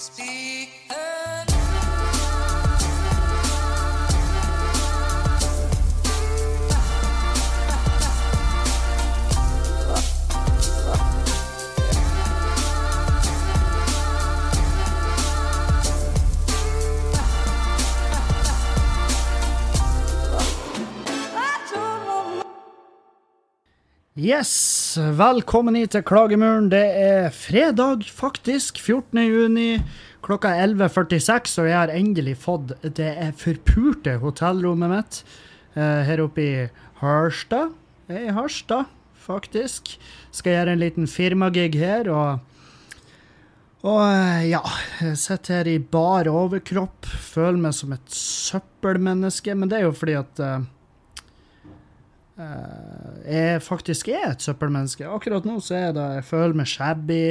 [0.00, 1.10] Speak the
[24.96, 26.66] Velkommen hit til Klagemuren.
[26.72, 28.80] Det er fredag, faktisk.
[28.82, 29.20] 14.
[29.22, 29.82] juni.
[30.24, 35.20] Klokka er 11.46, og jeg har endelig fått det forpurte hotellrommet mitt
[35.76, 36.64] eh, her oppe i
[37.02, 37.70] Harstad.
[38.10, 39.94] Jeg er I Harstad, faktisk.
[40.34, 42.46] Skal gjøre en liten firmagig her, og
[43.86, 44.64] og eh, ja,
[45.00, 49.94] jeg sitter her i bar overkropp, føler meg som et søppelmenneske, men det er jo
[49.96, 50.66] fordi at eh,
[53.26, 55.06] jeg faktisk er et søppelmenneske.
[55.08, 57.24] Akkurat nå så er det Jeg føler meg shabby.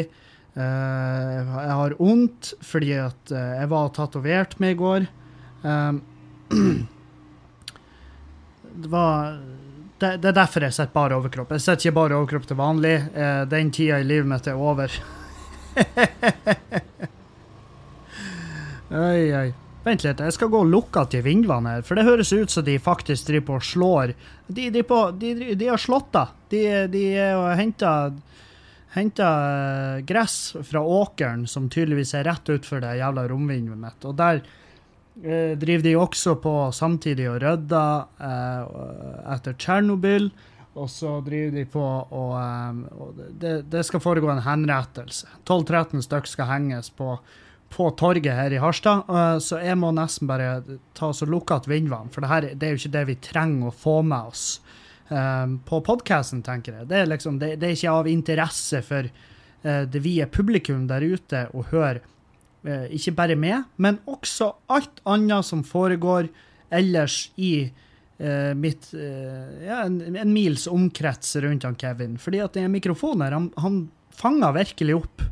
[0.56, 5.08] eh, jeg har vondt fordi at eh, jeg var tatovert med i går.
[5.64, 6.02] Um,
[8.82, 9.40] det var
[10.00, 11.52] det, er derfor jeg sitter bare overkropp.
[11.52, 12.96] Jeg sitter ikke bare overkropp til vanlig.
[13.14, 14.90] Eh, den tida i livet mitt er over.
[18.90, 19.69] Oi, oi.
[19.84, 22.66] Vent litt, jeg skal gå og lukke til vinduene her, for det høres ut som
[22.68, 24.14] de faktisk driver på og slår.
[24.48, 26.26] De, de, på, de, de har slått da.
[26.52, 27.56] De, de har
[28.96, 29.30] henta
[30.04, 34.04] gress fra åkeren, som tydeligvis er rett utfor det jævla romvinduet mitt.
[34.10, 34.44] Og der
[35.24, 38.80] eh, driver de også på samtidig og rydder eh,
[39.36, 40.32] etter Tsjernobyl.
[40.80, 45.32] Og så driver de på og, eh, og det, det skal foregå en henrettelse.
[45.48, 47.16] 12-13 stykker skal henges på,
[47.70, 49.04] på torget her i Harstad.
[49.10, 50.62] eh, så jeg må nesten bare
[50.98, 53.18] ta oss og lukke igjen vinduene, for det, her, det er jo ikke det vi
[53.30, 54.46] trenger å få med oss
[55.10, 56.90] eh, på podkasten, tenker jeg.
[56.90, 61.06] Det er, liksom, det, det er ikke av interesse for eh, det vide publikum der
[61.06, 62.06] ute å høre
[62.60, 66.26] ikke bare meg, men også alt annet som foregår
[66.76, 67.70] ellers i
[68.20, 72.18] uh, mitt ja, en, en mils omkrets rundt han Kevin.
[72.20, 73.78] Fordi at den mikrofonen her, han, han
[74.12, 75.24] fanger virkelig opp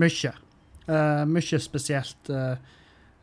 [0.00, 0.32] mye.
[0.90, 2.18] Eh, mye spesielt.
[2.30, 2.56] Uh,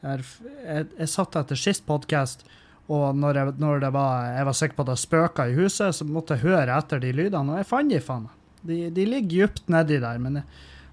[0.05, 0.23] jeg,
[0.63, 2.45] jeg, jeg satt etter sist podkast,
[2.88, 6.07] og når, jeg, når var, jeg var sikker på at det spøka i huset, så
[6.07, 8.35] måtte jeg høre etter de lydene, og jeg fant de faen meg.
[8.67, 10.22] De, de ligger dypt nedi der.
[10.22, 10.44] Men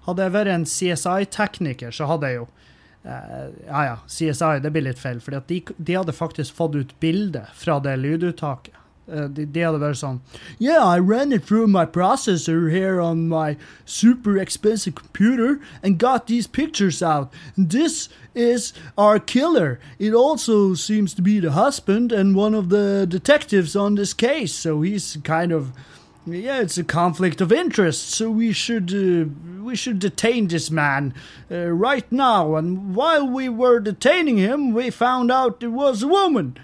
[0.07, 2.51] hadde jeg vært en CSI-tekniker, så hadde jeg jo
[3.05, 6.93] Uh, Ja ja, CSI, det blir litt feil, for de, de hadde faktisk fått ut
[6.97, 8.73] bilde fra det lyduttaket.
[9.07, 10.21] Hadde vært sånn
[10.57, 13.55] Yeah, I ran it through my processor here on my
[13.85, 17.31] super expensive computer and got these pictures out.
[17.55, 19.79] This is our killer.
[19.99, 24.53] It also seems to be the husband and one of the detectives on this case,
[24.53, 25.71] so he's kind of
[26.27, 29.29] yeah, it's a conflict of interest, so we should uh,
[29.63, 31.13] we should detain this man
[31.51, 32.55] uh, right now.
[32.55, 36.57] And while we were detaining him, we found out it was a woman.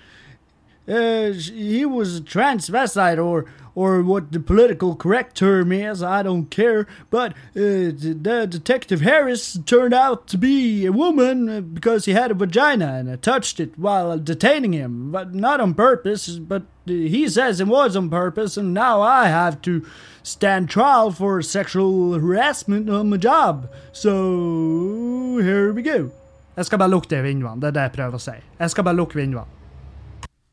[0.88, 6.50] Uh, he was a transvestite, or or what the political correct term is, I don't
[6.50, 6.88] care.
[7.10, 12.32] But uh, the detective Harris turned out to be a woman uh, because he had
[12.32, 16.38] a vagina, and I touched it while detaining him, but not on purpose.
[16.38, 19.86] But uh, he says it was on purpose, and now I have to
[20.24, 23.70] stand trial for sexual harassment on my job.
[23.94, 26.12] So here we go.
[26.58, 28.36] Jeg skal bare lukke de vinduene, det er det jeg prøver å si.
[28.60, 29.61] Jeg skal bare lukke vinduene.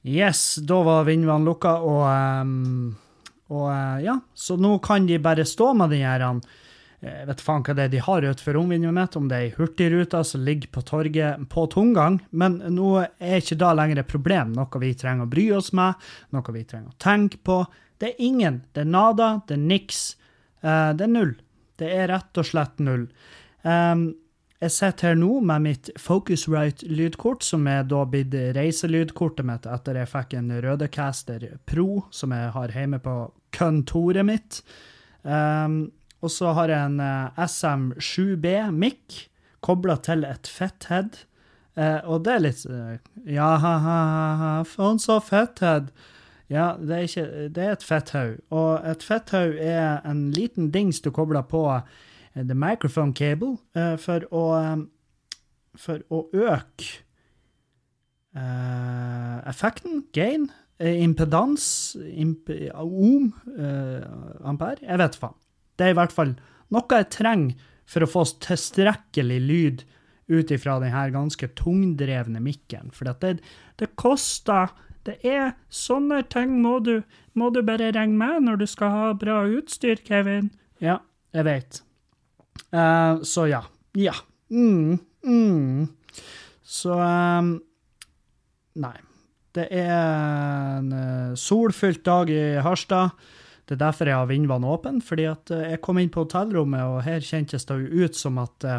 [0.06, 2.04] Yes, da var vinduene lukka, og,
[2.42, 2.94] um,
[3.50, 6.26] og uh, ja, så nå kan de bare stå med den her
[6.98, 9.52] jeg vet faen hva det er de har utenfor romvinduet mitt, om det er ei
[9.54, 14.50] hurtigruta som ligger på torget på tomgang, men nå er ikke da lenger et problem,
[14.56, 17.60] noe vi trenger å bry oss med, noe vi trenger å tenke på.
[18.02, 20.02] Det er ingen, det er nada, det er niks,
[20.58, 21.34] Uh, det er null.
[21.78, 23.04] Det er rett og slett null.
[23.62, 24.08] Ehm,
[24.58, 30.10] jeg sitter her nå med mitt Focusrite-lydkort, som er da blitt reiselydkortet mitt etter jeg
[30.10, 33.14] fikk en Rødecaster Pro, som jeg har hjemme på
[33.54, 34.60] kontoret mitt.
[35.22, 39.20] Um, og så har jeg en eh, SM7B mic
[39.62, 41.20] kobla til et fetthead.
[41.78, 42.96] Uh, og det er litt uh,
[43.30, 45.92] Ja, ha-ha-ha, han sa fetthead.
[46.50, 48.38] Ja, det er, ikke, det er et fetthaug.
[48.50, 51.62] Og et fetthaug er en liten dings du kobler på
[52.44, 54.86] the microphone cable eh, for å eh,
[55.78, 57.04] for å øke
[58.36, 64.02] Uh, effekten, gain, eh, impedans, imp ohm, uh,
[64.46, 65.34] ampere, jeg vet faen.
[65.78, 66.34] Det er i hvert fall
[66.74, 69.86] noe jeg trenger for å få tilstrekkelig lyd
[70.28, 72.92] ut ifra denne ganske tungdrevne mikken.
[72.92, 73.40] For det,
[73.80, 74.76] det koster
[75.08, 77.00] Det er sånne ting må du,
[77.32, 80.50] må du bare regne med når du skal ha bra utstyr, Kevin.
[80.84, 80.98] Ja,
[81.32, 81.80] jeg vet.
[82.72, 83.62] Eh, så ja.
[83.96, 84.14] Ja.
[84.50, 85.88] Mm, mm.
[86.64, 87.58] Så um,
[88.78, 88.96] Nei.
[89.56, 89.88] Det er
[90.78, 93.16] en uh, solfylt dag i Harstad.
[93.66, 97.02] Det er derfor jeg har vindvann åpen, fordi at jeg kom inn på hotellrommet, og
[97.04, 98.78] her kjentes det jo ut som at uh,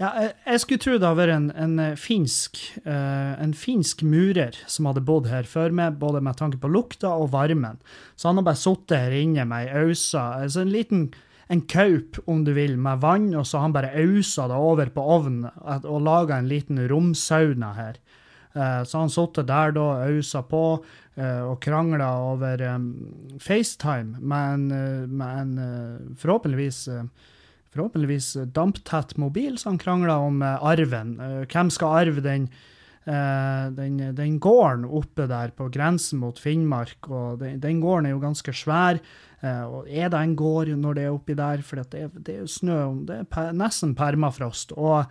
[0.00, 0.10] ja,
[0.44, 5.30] jeg, skulle tro det hadde vært en, en, finsk, en finsk murer som hadde bodd
[5.30, 7.78] her før meg, både med tanke på lukta og varmen.
[8.12, 11.06] Så han har bare sittet her inne med ei ausa, altså en liten
[11.48, 15.04] en kaup, om du vil, med vann, og så han bare ausa det over på
[15.16, 15.46] ovnen
[15.76, 18.00] og laga en liten romsauna her.
[18.56, 20.62] Eh, så han satt der da, ausa på
[21.16, 22.86] eh, og krangla over um,
[23.42, 26.86] FaceTime med en, eh, med en forhåpentligvis
[27.76, 31.18] forhåpentligvis damptett mobil, så han krangla om arven.
[31.44, 32.46] Hvem skal arve den,
[33.04, 37.10] den, den, gården oppe der på grensen mot Finnmark?
[37.10, 39.02] og Den, den gården er jo ganske svær.
[39.68, 41.62] Og Er det en gård når det er oppi der?
[41.62, 44.76] For det er, det er snø, det er per, nesten permafrost.
[44.76, 45.06] og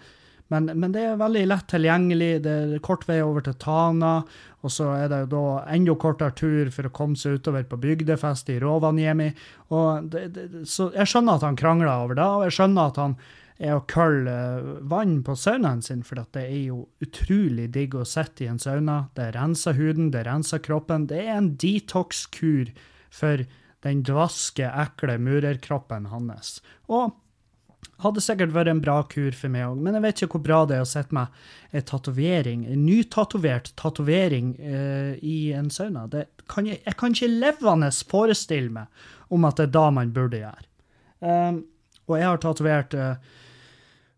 [0.54, 2.44] men, men, det er veldig lett tilgjengelig.
[2.46, 4.20] Det er kort vei over til Tana.
[4.62, 7.80] Og så er det jo da enda kortere tur for å komme seg utover på
[7.82, 9.32] bygdefest i Rovaniemi.
[9.74, 13.02] Og det, det, så jeg skjønner at han krangler over det, og jeg skjønner at
[13.02, 13.18] han
[13.56, 18.08] er å kølle eh, vann på saunaen sin, for det er jo utrolig digg å
[18.08, 19.06] sitte i en sauna.
[19.16, 21.08] Det renser huden, det renser kroppen.
[21.10, 22.74] Det er en detox-kur
[23.16, 23.46] for
[23.86, 26.58] den dvaske, ekle murerkroppen hans.
[26.90, 27.14] Og
[28.04, 30.60] hadde sikkert vært en bra kur for meg òg, men jeg vet ikke hvor bra
[30.68, 31.32] det er å sette meg
[31.76, 36.08] en tatovering, en nytatovert tatovering uh, i en sauna.
[36.52, 40.44] Kan jeg, jeg, kan ikke levende forestille meg om at det er da man burde
[40.44, 40.70] gjøre.
[41.24, 41.64] Um,
[42.06, 43.44] og jeg har tatovert uh,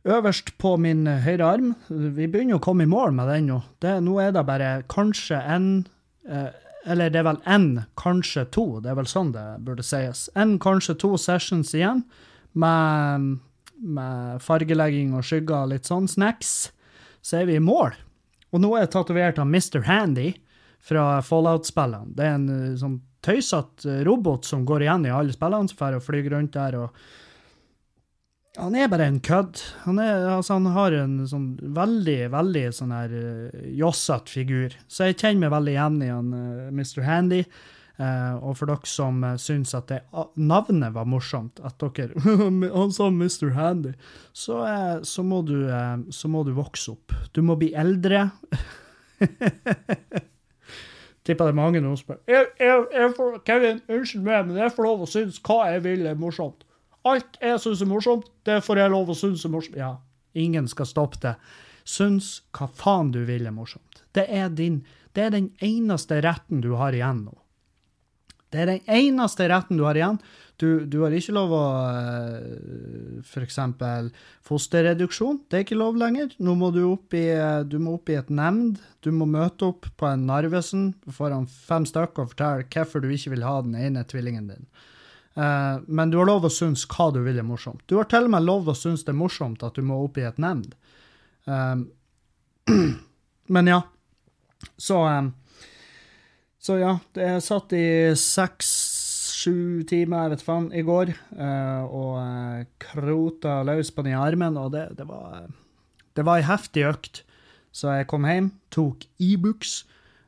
[0.08, 1.74] øverst på min høyre arm.
[1.88, 3.62] Vi begynner å komme i mål med den nå.
[3.84, 5.69] Det, nå er det bare kanskje en
[6.31, 6.50] uh,
[6.88, 7.68] Eller det er vel én,
[8.00, 8.80] kanskje to.
[8.84, 10.28] Det er vel sånn det burde sies.
[10.39, 12.06] En, kanskje to sessions igjen
[12.57, 13.38] med
[13.78, 16.72] med fargelegging og skygger og litt sånn snacks,
[17.22, 17.95] så er vi i mål.
[18.56, 19.84] Og nå er jeg tatovert av Mr.
[19.88, 20.31] Handy
[20.88, 22.16] fra Fallout-spillene.
[22.16, 25.80] Det er en eh, sånn tøysete eh, robot som går igjen i alle spillene, som
[25.80, 26.80] får fly rundt der.
[26.80, 26.95] og
[28.57, 29.62] han er bare en kødd.
[29.86, 34.77] Han, altså, han har en sånn veldig, veldig sånn her uh, jossete figur.
[34.89, 37.04] Så jeg kjenner meg veldig igjen i han uh, Mr.
[37.06, 37.44] Handy.
[37.98, 42.13] Uh, og for dere som uh, syns at det, uh, navnet var morsomt, at dere
[42.77, 43.50] Han sa Mr.
[43.56, 43.95] Handy.
[44.38, 44.59] Så,
[45.01, 45.65] så, må du,
[46.13, 47.13] så, må du, vokse opp.
[47.33, 48.30] Du må bli eldre.
[51.25, 54.59] Tipper det er mange nå som spør jeg, jeg, jeg får, Kevin, unnskyld meg, men
[54.62, 56.67] jeg får lov å synes hva jeg vil er morsomt.
[57.07, 59.80] Alt jeg syns er morsomt, det får jeg lov å synes er morsomt.
[59.80, 59.95] Ja,
[60.38, 61.36] ingen skal stoppe det.
[61.88, 64.04] Syns hva faen du vil er morsomt.
[64.15, 64.81] Det er, din,
[65.15, 67.38] det er den eneste retten du har igjen nå.
[68.51, 70.19] Det er den eneste retten du har igjen.
[70.57, 73.59] Du, du har ikke lov å uh, f.eks.
[74.48, 75.42] fosterreduksjon.
[75.45, 76.31] Det er ikke lov lenger.
[76.42, 77.27] Nå må du opp i,
[77.68, 78.80] du må opp i et nemnd.
[79.06, 83.36] Du må møte opp på en Narvesen foran fem stykker og fortelle hvorfor du ikke
[83.36, 84.65] vil ha den ene tvillingen din.
[85.38, 87.84] Uh, men du har lov å synes hva du vil er morsomt.
[87.86, 90.18] Du har til og med lov å synes det er morsomt at du må opp
[90.18, 90.74] i et nemnd.
[91.45, 91.88] Um,
[93.54, 93.84] men ja.
[94.81, 95.30] Så um,
[96.68, 102.66] så ja, jeg satt i seks-sju timer, jeg vet faen, i går uh, og uh,
[102.81, 105.45] krota løs på den armen, og det, det var
[106.18, 107.21] Det var ei heftig økt.
[107.71, 109.85] Så jeg kom hjem, tok Ibux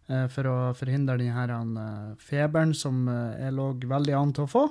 [0.08, 4.64] e for å forhindre den uh, feberen som jeg lå veldig an til å få.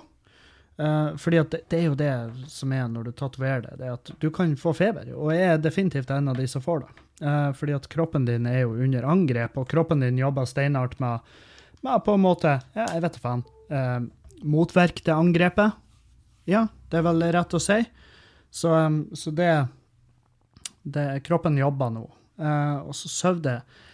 [1.19, 2.11] Fordi at det, det, er jo det
[2.53, 5.09] som er når du tatoverer det, det er at du kan få feber.
[5.11, 6.93] Og jeg er definitivt en av de som får det.
[7.59, 11.27] fordi at kroppen din er jo under angrep, og kroppen din jobber steinhardt med
[11.81, 14.01] med på en måte, ja, jeg vet da faen, Uh,
[14.49, 15.75] motvirke det angrepet.
[16.49, 17.83] Ja, det er vel rett å si.
[18.49, 19.51] Så, um, så det,
[20.89, 22.07] det, Kroppen jobber nå.
[22.41, 23.85] Uh, og så sover jeg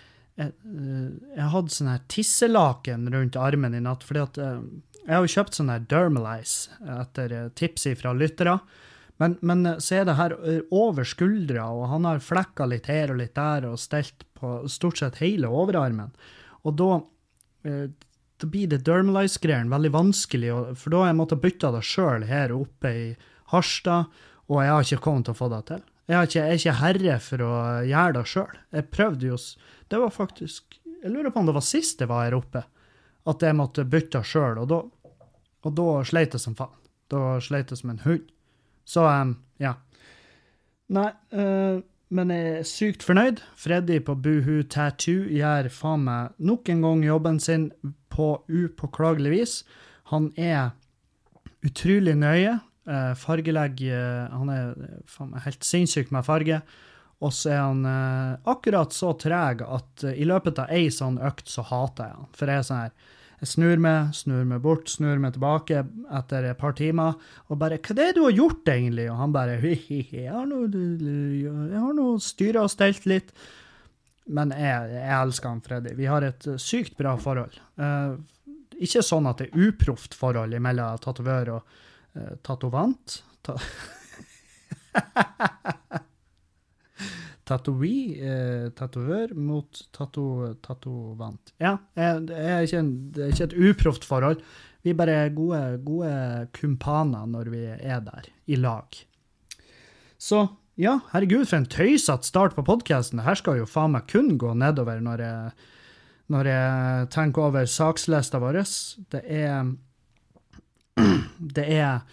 [0.41, 4.65] jeg, eh, jeg hadde sånn her tisselaken rundt armen i natt, fordi at eh,
[5.05, 8.59] jeg har jo kjøpt sånn her Dermalize etter eh, tips fra lyttere.
[9.23, 10.33] Men, men, så er det her
[10.75, 14.99] over skuldra, og han har flekka litt her og litt der og stelt på stort
[14.99, 16.11] sett hele overarmen.
[16.67, 16.89] Og da
[17.65, 22.53] da blir det dermalize-greiene veldig vanskelig, for da har jeg måttet bytte det sjøl her
[22.53, 23.05] oppe i
[23.55, 24.11] Harstad,
[24.51, 25.85] og jeg har ikke kommet til å få det til.
[26.05, 27.53] Jeg, ikke, jeg er ikke herre for å
[27.89, 28.59] gjøre det sjøl.
[28.77, 29.39] Jeg prøvde jo
[29.89, 32.65] Det var faktisk Jeg lurer på om det var sist jeg var her oppe,
[33.25, 34.91] at jeg måtte bytte sjøl, og
[35.65, 36.77] og da sleit jeg som faen.
[37.09, 38.29] Da sleit jeg som en hund.
[38.85, 39.75] Så um, ja.
[40.93, 41.81] Nei uh,
[42.15, 43.41] men jeg er sykt fornøyd.
[43.59, 47.71] Freddy på Buhu Tattoo gjør faen meg nok en gang jobben sin
[48.13, 49.55] på upåklagelig vis.
[50.13, 50.77] Han er
[51.67, 52.59] utrolig nøye.
[52.85, 54.75] Eh, uh, Han er
[55.09, 56.61] faen helt sinnssyk med farge.
[57.25, 61.49] Og så er han uh, akkurat så treg at i løpet av ei sånn økt
[61.49, 62.33] så hater jeg han.
[62.37, 63.13] For jeg er sånn her
[63.45, 65.83] Jeg snur meg, snur meg bort, snur meg tilbake
[66.17, 67.19] etter et par timer
[67.51, 71.93] og bare 'Hva er det du har gjort, egentlig?' Og han bare 'Jeg har nå
[71.93, 73.33] nå styra og stelt litt'.
[74.27, 75.95] Men jeg, jeg elsker han Freddy.
[75.95, 77.59] Vi har et sykt bra forhold.
[78.81, 81.63] Ikke sånn at det er uproft forhold mellom tatovør og
[82.17, 83.21] uh, tatovant.
[83.45, 83.59] Ta
[87.45, 91.53] Tatovi, eh, tatovør mot tato, tatovant.
[91.61, 94.41] Ja, jeg, jeg er ikke en, det er ikke et uproft forhold.
[94.85, 96.15] Vi er bare gode, gode
[96.57, 98.97] kumpaner når vi er der, i lag.
[100.17, 100.47] Så
[100.81, 103.23] ja, herregud, for en tøysete start på podkasten.
[103.27, 105.69] Her skal jo faen meg kun gå nedover når jeg,
[106.33, 108.63] når jeg tenker over sakslista vår.
[109.13, 109.69] Det er
[111.55, 112.05] Det er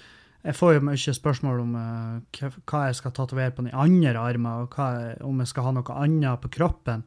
[0.42, 4.64] jeg får jo mye spørsmål om uh, hva jeg skal tatovere på den andre armen,
[4.64, 7.04] og hva, om jeg skal ha noe annet på kroppen.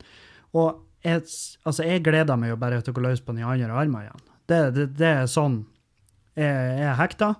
[0.55, 1.25] Og jeg,
[1.67, 4.23] altså, jeg gleder meg jo bare til å gå løs på den andre armen igjen.
[4.47, 5.65] Det, det, det, er sånn
[6.37, 7.33] jeg, jeg er hekta,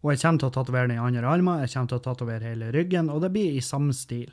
[0.00, 2.70] og jeg kommer til å tatovere den andre armen, jeg kommer til å tatovere hele
[2.76, 4.30] ryggen, og det blir i samme stil.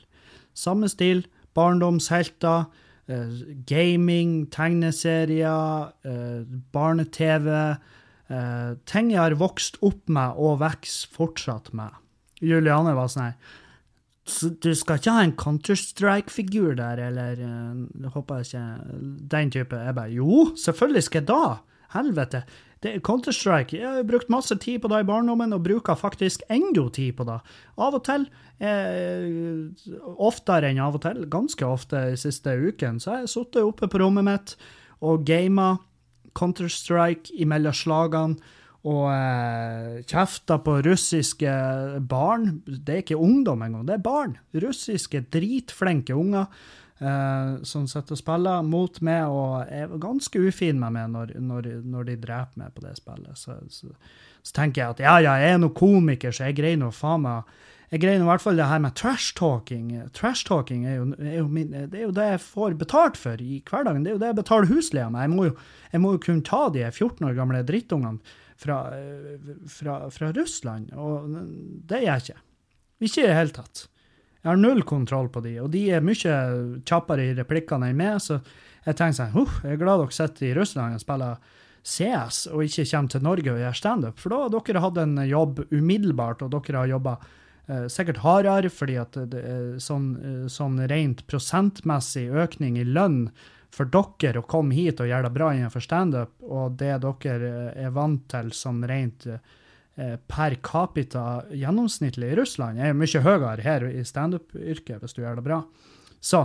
[0.58, 1.26] Samme stil,
[1.58, 2.70] barndomshelter,
[3.10, 7.50] uh, gaming, tegneserier, uh, barne-TV
[8.28, 11.96] Uh, ting jeg har vokst opp med og vokser fortsatt med.
[12.44, 13.38] Juliane var sånn her
[14.62, 19.00] Du skal ikke ha en Counter-Strike-figur der, eller uh, håper jeg ikke
[19.32, 19.80] Den type.
[19.88, 21.44] Jeg bare Jo, selvfølgelig skal jeg da!
[21.96, 22.44] Helvete.
[22.84, 27.16] Counter-Strike Jeg har brukt masse tid på det i barndommen, og bruker faktisk enda tid
[27.18, 27.40] på det.
[27.78, 28.28] Av og til,
[28.60, 29.72] eh,
[30.18, 33.88] oftere enn av og til, ganske ofte de siste uken, så har jeg sittet oppe
[33.88, 34.56] på rommet mitt
[35.02, 35.80] og gama
[36.38, 38.56] Counter-Strike imellom slagene
[38.88, 41.54] og eh, kjefta på russiske
[42.08, 42.60] barn.
[42.66, 44.38] Det er ikke ungdom engang, det er barn.
[44.56, 46.46] Russiske, dritflinke unger
[47.02, 51.72] eh, som sitter og spiller mot meg og er ganske ufin med meg når, når,
[51.84, 53.40] når de dreper meg på det spillet.
[53.40, 53.92] Så, så,
[54.42, 57.26] så, tenker jeg at ja, ja, jeg er nå komiker, så jeg greier nå faen
[57.28, 59.92] meg jeg greier i hvert fall det her med trash-talking.
[60.16, 61.38] Trash-talking er, er,
[61.86, 64.04] er, jo det jeg får betalt for i hverdagen.
[64.04, 65.24] Det er jo det jeg betaler husleia med.
[65.24, 65.54] Jeg må, jo,
[65.94, 68.82] jeg må jo kunne ta de 14 år gamle drittungene fra,
[69.72, 71.30] fra, fra, Russland, og
[71.88, 72.44] det gjør jeg ikke.
[73.08, 73.86] Ikke i det hele tatt.
[74.42, 76.36] Jeg har null kontroll på de, og de er mye
[76.88, 78.42] kjappere i replikkene enn meg, så
[78.84, 81.40] jeg tenker sånn Huff, Jeg er glad dere sitter i Russland og spiller
[81.88, 85.20] CS og ikke kommer til Norge og gjør standup, for da har dere hatt en
[85.24, 87.20] jobb umiddelbart, og dere har jobba
[87.92, 93.28] sikkert hardere, fordi at det er sånn, eh, sånn rent prosentmessig økning i lønn
[93.74, 97.86] for dere å komme hit og gjøre det bra innenfor standup, og det dere eh,
[97.88, 99.30] er vant til som rent
[100.30, 105.46] per capita gjennomsnittlig i Russland, er mye høyere her i standup-yrket hvis du gjør det
[105.48, 105.58] bra.
[106.22, 106.44] Så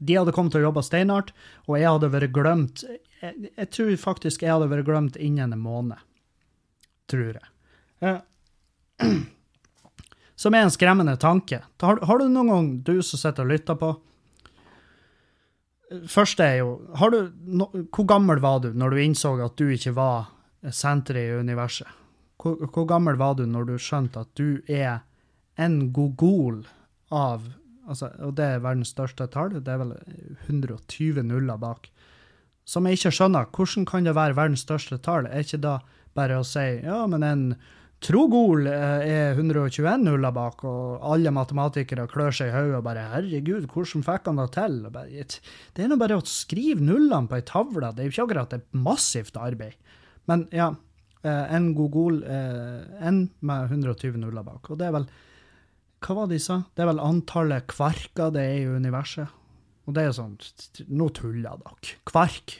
[0.00, 1.34] de hadde kommet til å jobbe steinhardt,
[1.68, 2.84] og jeg hadde vært glemt
[3.22, 6.00] jeg, jeg, tror faktisk jeg hadde vært glemt innen en måned.
[7.12, 7.52] Tror jeg.
[8.02, 8.18] Eh,
[10.36, 11.62] som er en skremmende tanke.
[11.82, 13.92] Har, har du noen gang, du som sitter og lytter på
[16.08, 16.68] Første er jo
[17.12, 17.18] du,
[17.52, 20.30] no, Hvor gammel var du når du innså at du ikke var
[20.72, 21.88] senteret i universet?
[22.40, 25.02] Hvor, hvor, gammel var du når du skjønte at du er
[25.60, 26.62] en gogol
[27.12, 27.44] av
[27.86, 29.92] altså, Og det er verdens største tall, det er vel
[30.48, 31.90] 120 nuller bak.
[32.64, 33.50] Som jeg ikke skjønner.
[33.52, 35.28] Hvordan kan det være verdens største tall?
[35.28, 35.78] Er ikke da
[36.16, 37.46] bare å si ja, men en
[38.02, 43.04] Trogol eh, er 121 nuller bak, og alle matematikere klør seg i hodet og bare
[43.12, 45.26] 'herregud, hvordan fikk han det til?' Bare,
[45.76, 48.56] det er nå bare å skrive nullene på ei tavle, det er jo ikke akkurat
[48.58, 49.78] et massivt arbeid.
[50.26, 50.72] Men ja,
[51.22, 54.70] eh, en gogol eh, En med 120 nuller bak.
[54.70, 55.06] Og det er vel
[56.02, 56.62] Hva var det de sa?
[56.74, 59.28] Det er vel antallet kvarker det er i universet.
[59.86, 60.38] Og det er sånn
[60.90, 61.98] Nå tuller dere.
[62.06, 62.58] Kvark?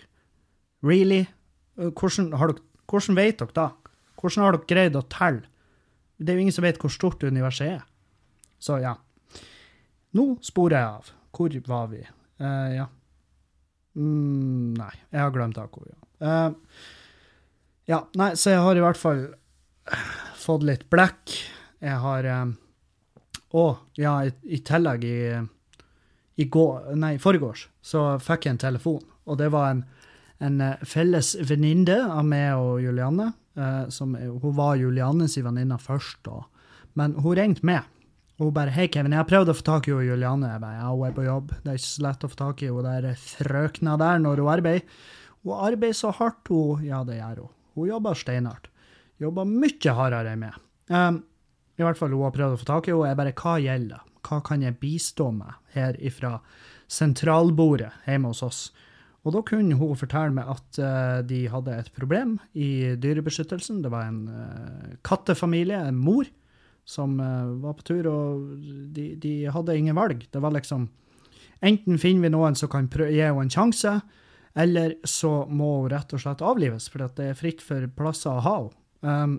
[0.82, 1.26] Really?
[1.74, 3.70] Hvordan, dere, hvordan vet dere da?
[4.22, 5.48] Hvordan har dere greid å telle?
[6.22, 7.84] Det er jo ingen som vet hvor stort universet er.
[8.62, 8.94] Så ja.
[10.14, 11.12] Nå sporer jeg av.
[11.34, 12.02] Hvor var vi?
[12.38, 12.86] Uh, ja.
[13.98, 15.96] Mm, nei, jeg har glemt akkurat.
[16.22, 16.46] Ja.
[16.46, 17.00] Uh,
[17.90, 19.24] ja, nei, så jeg har i hvert fall
[20.38, 21.34] fått litt blekk.
[21.82, 22.54] Jeg har um,
[23.58, 25.18] Og ja, i, i tillegg i,
[26.38, 29.82] i går, nei, foregårs så fikk jeg en telefon, og det var en,
[30.38, 36.44] en felles venninne av meg og Julianne Uh, som, hun var Juliannes venninne først, da.
[36.96, 37.88] men hun ringte meg.
[38.40, 40.78] Og hun bare 'Hei, Kevin, jeg har prøvd å få tak i Julianne.' Jeg bare,
[40.80, 41.52] ja, hun er på jobb.
[41.62, 44.52] Det er ikke så lett å få tak i hun der frøkna der når hun
[44.54, 44.86] arbeider.
[45.44, 46.84] Hun arbeider så hardt, hun.
[46.84, 47.52] Ja, det gjør hun.
[47.74, 48.68] Hun jobber steinhardt.
[49.20, 50.56] Jobber mye hardere enn meg.
[50.88, 51.22] Um,
[51.78, 54.00] i hvert fall hun har prøvd å få tak i henne, Jeg bare hva gjelder?
[54.22, 56.40] Hva kan jeg bistå med her ifra
[56.88, 58.60] sentralbordet hjemme hos oss?
[59.22, 63.82] Og da kunne hun fortelle meg at uh, de hadde et problem i dyrebeskyttelsen.
[63.84, 66.26] Det var en uh, kattefamilie, en mor,
[66.88, 68.48] som uh, var på tur, og
[68.94, 70.26] de, de, hadde ingen valg.
[70.30, 70.90] Det var liksom
[71.62, 73.92] Enten finner vi noen som kan gi henne en sjanse,
[74.58, 78.42] eller så må hun rett og slett avlives, for det er fritt for plasser å
[78.42, 78.78] ha henne.
[79.06, 79.36] Um,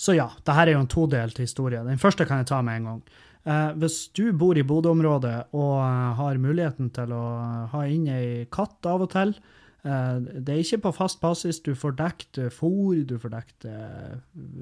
[0.00, 1.82] så ja, dette er jo en todelt historie.
[1.84, 3.00] Den første kan jeg ta med en gang.
[3.48, 7.24] Eh, hvis du bor i Bodø-området og uh, har muligheten til å
[7.72, 11.62] ha inn ei katt av og til eh, Det er ikke på fast basis.
[11.64, 13.68] Du får dekt fôr, du får dekt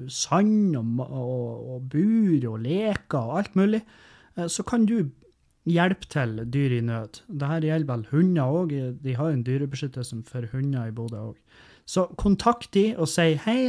[0.07, 3.81] sand og, og, og, bur og leker og alt mulig.
[4.47, 5.11] så kan du
[5.67, 7.19] hjelpe til dyr i nød.
[7.27, 8.71] Dette gjelder vel hunder òg.
[9.03, 11.35] De har en dyrebeskyttelse for hunder i Bodø òg.
[11.89, 13.67] Så kontakt de og si 'hei,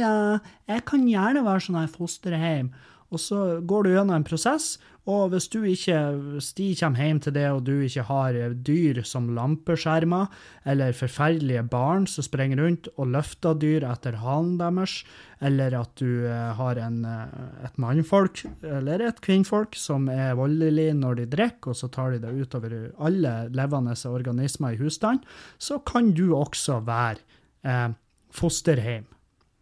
[0.69, 2.71] jeg kan gjerne være sånn her fosterhjem'.
[3.11, 4.77] Og så går du gjennom en prosess,
[5.09, 5.97] og hvis ikke,
[6.35, 10.29] hvis de kommer hjem til det, og du ikke har dyr som lampeskjermer,
[10.69, 14.99] eller forferdelige barn som springer rundt og løfter dyr etter halen deres,
[15.41, 20.91] eller at du eh, har en, eh, et mannfolk eller et kvinnfolk som er voldelig
[20.99, 25.25] når de drikker, og så tar de det utover alle levende organismer i husstanden,
[25.57, 27.23] så kan du også være
[27.65, 27.89] eh,
[28.29, 29.09] fosterhjem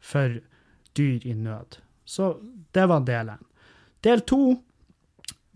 [0.04, 0.42] for
[1.00, 1.80] dyr i nød.
[2.04, 2.36] Så
[2.76, 3.46] det var del én.
[4.04, 4.58] Del to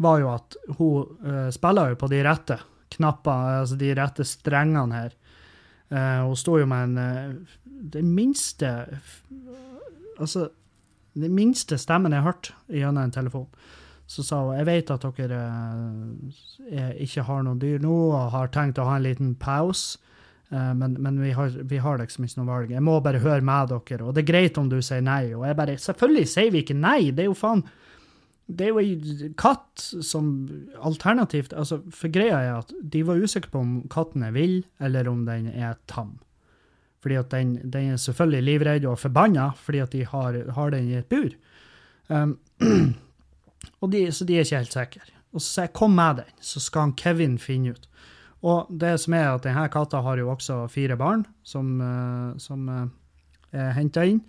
[0.03, 2.59] var jo at hun uh, spiller jo på de rette
[2.93, 5.15] knappene, altså de rette strengene her.
[5.93, 7.57] Uh, hun sto jo med en uh,
[7.93, 8.69] Den minste
[10.17, 10.47] Altså,
[11.13, 13.47] den minste stemmen jeg har hørt gjennom en telefon.
[14.07, 18.53] Så sa hun jeg vet at dere uh, ikke har noen dyr nå og har
[18.53, 19.99] tenkt å ha en liten pause.
[20.53, 22.71] Men, men vi, har, vi, har, liksom ikke noe valg.
[22.75, 24.03] Jeg må bare høre med dere.
[24.05, 25.31] Og det er greit om du sier nei.
[25.33, 27.09] Og jeg bare Selvfølgelig sier vi ikke nei!
[27.09, 27.63] Det er jo faen
[28.47, 30.27] det er jo ei katt som
[30.83, 35.07] alternativt altså, For greia er at de var usikre på om katten er vill, eller
[35.07, 36.17] om den er tam.
[37.03, 40.91] Fordi at den, den er selvfølgelig livredd og forbanna fordi at de har, har den
[40.91, 41.31] i et bur.
[42.09, 42.37] Um,
[43.81, 45.07] og de, så de er ikke helt sikre.
[45.33, 47.87] Og så sier jeg 'kom med den', så skal han Kevin finne ut.
[48.43, 52.69] Og det som er at denne katta har jo også fire barn som, uh, som
[52.69, 52.87] uh,
[53.51, 54.21] er henta inn.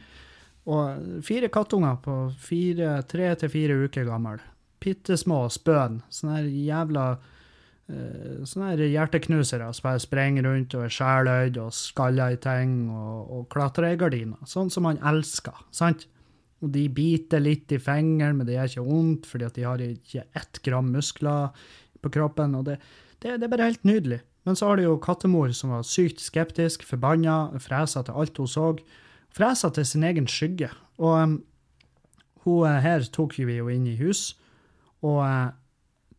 [0.64, 4.40] Og fire kattunger på fire, tre til fire uker gammel.
[4.80, 6.00] Bitte små spøn.
[6.12, 12.40] Sånne jævla uh, Sånne hjerteknusere som bare springer rundt og er skjæløyd og skaller i
[12.40, 14.40] ting og, og klatrer i gardiner.
[14.48, 16.06] Sånn som man elsker, sant?
[16.64, 19.82] Og de biter litt i fingeren, men det gjør ikke vondt, fordi at de har
[19.84, 21.66] ikke ett gram muskler
[22.00, 22.56] på kroppen.
[22.56, 22.78] og det,
[23.20, 24.22] det, det er bare helt nydelig.
[24.44, 28.48] Men så har de jo kattemor som var sykt skeptisk, forbanna, fresa til alt hun
[28.48, 28.70] så
[29.34, 30.70] fresa til sin egen skygge.
[30.98, 31.36] Og um,
[32.44, 34.34] hun eh, her tok vi jo inn i hus,
[35.04, 35.52] og uh,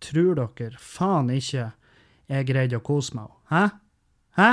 [0.03, 1.69] tror dere faen ikke
[2.29, 3.29] jeg greide å kose meg?
[3.51, 3.67] Hæ?
[4.37, 4.49] Hæ?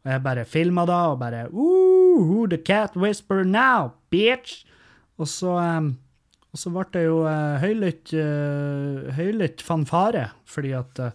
[0.00, 4.64] Og jeg bare filma da, og bare Ooh, the cat whisper now, bitch!
[5.20, 5.90] Og så, um,
[6.50, 11.10] og så ble det jo uh, høylytt, uh, høylytt fanfare, fordi at uh,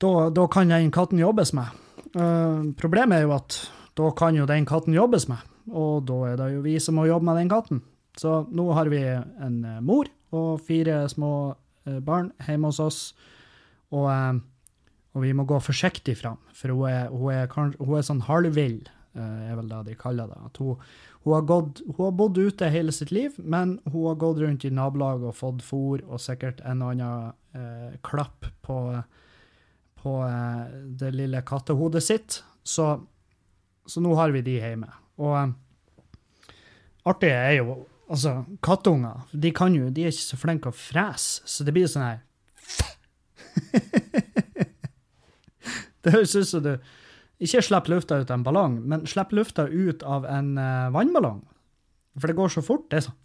[0.00, 1.76] da, da, kan den katten jobbes med.
[2.14, 3.58] Uh, problemet er jo at
[4.00, 7.06] da kan jo den katten jobbes med og da er det jo vi som må
[7.08, 7.82] jobbe med den katten.
[8.18, 11.32] Så nå har vi en eh, mor og fire små
[11.86, 13.02] eh, barn hjemme hos oss,
[13.94, 14.40] og, eh,
[15.14, 18.82] og vi må gå forsiktig fram, for hun er, hun er, hun er sånn halvvill,
[19.18, 20.36] er vel det de kaller det.
[20.46, 20.82] At hun,
[21.24, 24.66] hun, har gått, hun har bodd ute hele sitt liv, men hun har gått rundt
[24.66, 28.76] i nabolaget og fått fôr og sikkert en og annen eh, klapp på,
[29.98, 32.38] på eh, det lille kattehodet sitt.
[32.62, 32.92] Så,
[33.88, 34.90] så nå har vi de hjemme.
[35.20, 35.54] Og um,
[37.08, 37.66] artig er jo
[38.10, 41.86] Altså, kattunger, de kan jo De er ikke så flinke å frese, så det blir
[41.86, 42.18] sånn her
[46.02, 46.72] Det høres ut som du
[47.40, 51.40] ikke slipper lufta ut av en ballong, men slipper lufta ut av en uh, vannballong.
[52.18, 52.90] For det går så fort.
[52.90, 53.16] Det er sånn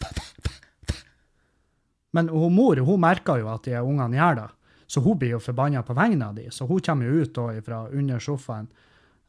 [2.16, 4.48] Men hun mor hun merker jo at de ungene gjør det,
[4.88, 7.62] så hun blir jo forbanna på vegne av de, så hun kommer jo ut da
[7.66, 8.70] fra under sofaen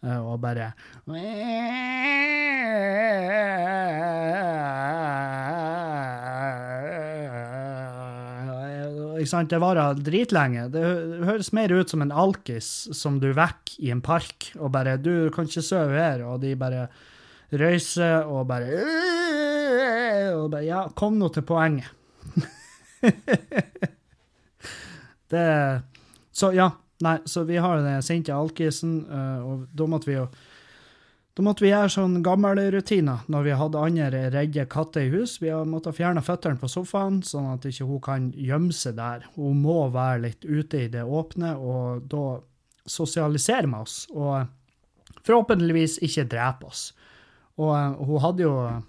[0.04, 0.72] og bare
[9.26, 9.50] ikke sant?
[9.50, 10.68] Det varer dritlenge.
[10.72, 10.82] Det
[11.26, 15.30] høres mer ut som en alkis som du vekker i en park, og bare 'Du
[15.30, 16.88] kan ikke sove her', og de bare
[17.52, 18.66] røyser og bare
[20.36, 21.90] og bare, Ja, kom nå til poenget.
[25.30, 25.82] det
[26.32, 26.70] Så ja.
[27.04, 29.02] Nei, så vi har den sinte alkisen,
[29.44, 30.28] og da måtte vi jo
[31.36, 35.34] Da måtte vi gjøre sånn gamle rutiner når vi hadde andre redde katter i hus.
[35.42, 39.26] Vi har måttet fjerne føttene på sofaen, sånn at ikke hun kan gjemme seg der.
[39.34, 42.38] Hun må være litt ute i det åpne, og da
[42.88, 43.98] sosialisere med oss.
[44.16, 44.46] Og
[45.26, 46.88] forhåpentligvis ikke drepe oss.
[47.60, 48.82] Og uh, hun hadde jo uh,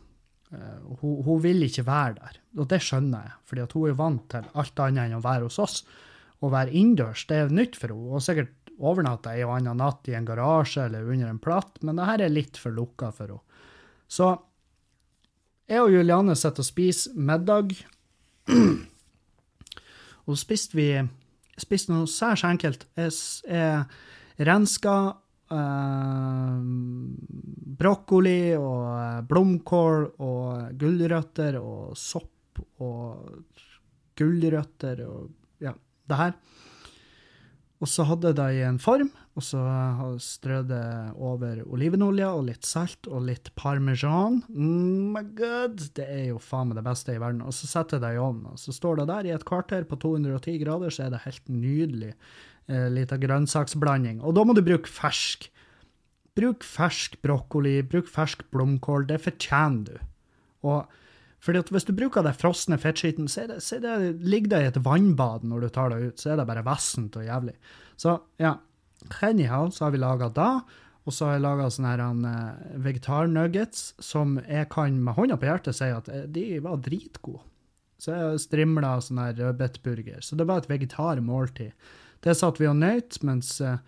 [1.01, 4.51] hun, hun, vil ikke være der, og det skjønner jeg, fordi hun er vant til
[4.61, 5.81] alt annet enn å være hos oss.
[6.37, 10.05] Å være innendørs, det er nytt for henne, og sikkert overnatta ei og anna natt
[10.09, 13.33] i en garasje eller under en platt, men det her er litt for lukka for
[13.33, 13.63] henne.
[14.07, 14.31] Så
[15.67, 17.73] jeg og Juliane sitter og spiser middag,
[20.25, 20.91] og så spiste vi
[21.57, 22.85] spiste noe særs enkelt.
[22.97, 23.13] Jeg,
[23.49, 24.95] jeg renska
[25.53, 26.59] eh,
[27.81, 33.41] brokkoli og eh, blomkål og gulrøtter og sopp og
[34.17, 35.33] gulrøtter og
[36.09, 36.37] det her.
[37.77, 39.59] Og så hadde jeg det i en form, og så
[40.23, 44.39] strødde jeg over olivenolje og litt salt og litt parmesan.
[44.49, 45.83] Mm, my god!
[45.93, 47.43] Det er jo faen meg det beste i verden.
[47.45, 48.55] Og så setter jeg det i ovnen.
[48.55, 51.53] Og så står det der i et kvarter på 210 grader, så er det helt
[51.53, 54.23] nydelig eh, lita grønnsaksblanding.
[54.25, 55.45] Og da må du bruke fersk.
[56.37, 59.05] Bruk fersk brokkoli, bruk fersk blomkål.
[59.11, 60.07] Det fortjener du.
[60.65, 60.97] Og
[61.43, 63.93] fordi at Hvis du bruker den frosne fettskitten, så, det, så det,
[64.25, 66.19] ligger det i et vannbad når du tar det ut.
[66.19, 67.53] Så er det bare vessent og jævlig.
[67.95, 68.55] Så ja,
[69.21, 70.49] anyhow, så har vi laga da.
[71.07, 75.77] Og så har jeg laga sånne uh, vegetarnuggets som jeg kan med hånda på hjertet
[75.77, 77.45] si at eh, de var dritgode.
[77.97, 80.19] Så jeg strimla sånn her rødbetburger.
[80.21, 81.71] Så det var et vegetarmåltid.
[82.25, 83.79] Det satt vi og nøt mens, uh,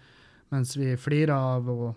[0.53, 1.89] mens vi flira av og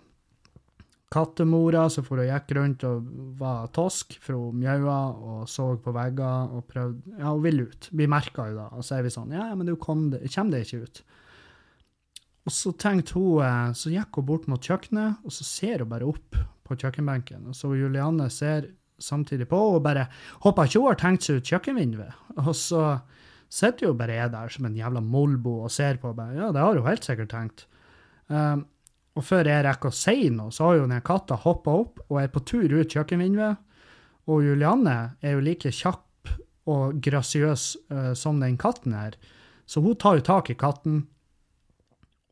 [1.13, 5.93] kattemora så for hun gikk rundt og var tosk, for hun mjaua og så på
[5.95, 7.89] vegger og prøvde Ja, hun ville ut.
[7.91, 10.57] Vi merka jo da, og så er vi sånn Ja, men du kom det, kommer
[10.57, 11.03] det ikke ut.
[12.43, 15.91] Og så tenkte hun eh, Så gikk hun bort mot kjøkkenet, og så ser hun
[15.93, 17.49] bare opp på kjøkkenbenken.
[17.51, 18.71] Og så Julianne ser
[19.01, 20.05] samtidig på og bare
[20.45, 22.19] håper ikke hun har tenkt seg ut kjøkkenvinduet.
[22.45, 22.83] Og så
[23.53, 26.13] sitter hun bare der som en jævla molbo og ser på.
[26.17, 27.65] Bare, ja, det har hun helt sikkert tenkt.
[28.31, 28.63] Um,
[29.13, 32.19] og før jeg rekker å si noe, så har jo den katta hoppa opp og
[32.23, 33.59] er på tur ut kjøkkenvinduet.
[34.33, 36.31] Og Julianne er jo like kjapp
[36.71, 39.17] og grasiøs uh, som den katten her.
[39.69, 41.03] Så hun tar jo tak i katten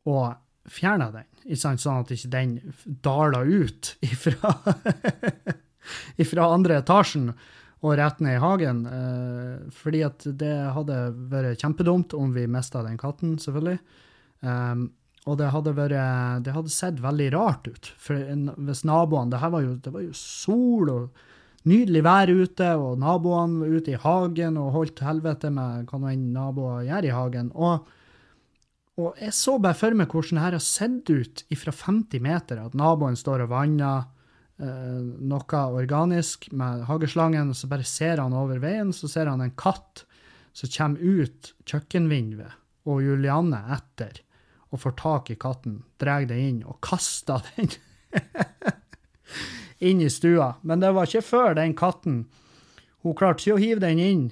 [0.08, 0.34] og
[0.72, 2.56] fjerner den, sånn at ikke den
[3.04, 4.54] daler ut ifra,
[6.22, 7.30] ifra andre etasjen
[7.82, 8.82] og rett ned i hagen.
[8.88, 10.98] Uh, fordi at det hadde
[11.30, 13.78] vært kjempedumt om vi mista den katten, selvfølgelig.
[14.42, 14.88] Um,
[15.22, 15.98] og det hadde, vært,
[16.42, 17.90] det hadde sett veldig rart ut.
[18.02, 21.20] For hvis naboene Det var jo, det var jo sol og
[21.68, 26.10] nydelig vær ute, og naboene var ute i hagen og holdt helvete med hva nå
[26.10, 27.52] enn naboer gjør i hagen.
[27.54, 27.92] Og,
[28.98, 32.64] og, jeg så bare for meg hvordan det her har sett ut fra 50 meter,
[32.64, 34.08] at naboen står og vanner
[34.58, 39.44] eh, noe organisk med hageslangen, og så bare ser han over veien, så ser han
[39.44, 40.02] en katt
[40.52, 42.58] som kommer ut kjøkkenvinduet,
[42.90, 44.18] og Julianne etter
[44.72, 47.68] og får tak i katten, drar det inn og kaster den
[49.82, 50.54] inn i stua.
[50.62, 52.24] Men det var ikke før den katten
[53.02, 54.26] Hun klarte ikke å hive den inn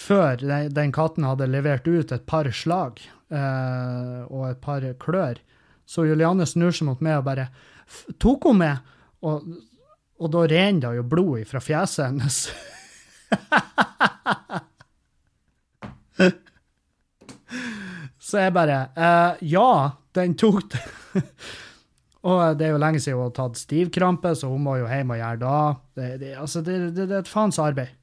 [0.00, 0.40] før
[0.72, 5.38] den katten hadde levert ut et par slag eh, og et par klør.
[5.86, 7.48] Så Juliane snur seg mot meg og bare
[8.22, 8.76] tok hun med,
[9.26, 9.44] og,
[10.22, 12.42] og da renner det jo blod fra fjeset hennes.
[18.30, 20.82] Så jeg bare eh, Ja, den tok det.
[22.30, 25.14] og det er jo lenge siden hun har tatt stivkrampe, så hun må jo hjem
[25.14, 25.60] og gjøre da.
[25.98, 27.96] Det, det, altså, det, det, er et faens arbeid.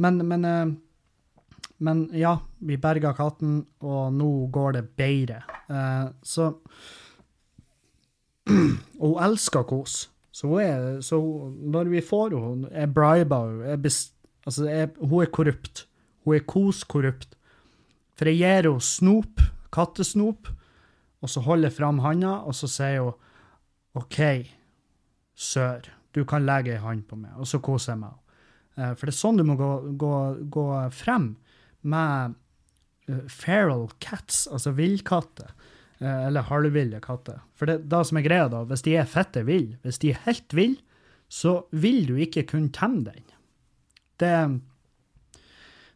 [0.00, 0.70] Men, men, eh,
[1.84, 5.42] men, ja, vi berga katten, og nå går det bedre.
[5.68, 6.52] Eh, så
[8.48, 10.06] Og hun elsker kos.
[10.32, 13.92] Så, hun er, så når vi får henne Jeg briber henne.
[14.46, 15.84] Altså, hun er korrupt.
[16.24, 17.34] Hun er kos-korrupt.
[18.16, 19.42] For jeg gir henne snop
[19.74, 20.50] kattesnop,
[21.18, 24.20] og så holder jeg fram handa, og så sier hun OK,
[25.38, 28.18] sør, du kan legge ei hånd på meg, og så koser jeg meg.
[28.78, 30.14] Eh, for det er sånn du må gå, gå,
[30.54, 31.32] gå frem
[31.88, 32.34] med
[33.08, 35.52] uh, feral cats, altså villkatter.
[35.98, 37.40] Uh, eller halvville katter.
[37.58, 40.22] For det, det som er greia, da, hvis de er fette ville, hvis de er
[40.26, 40.82] helt ville,
[41.28, 43.24] så vil du ikke kunne temme den.
[44.18, 44.34] Det,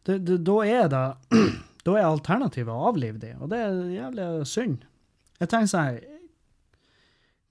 [0.07, 1.07] det, det Da er det
[1.83, 4.85] Da er alternativet å avlive dem, og det er jævlig synd.
[5.41, 6.01] Jeg tenker sånn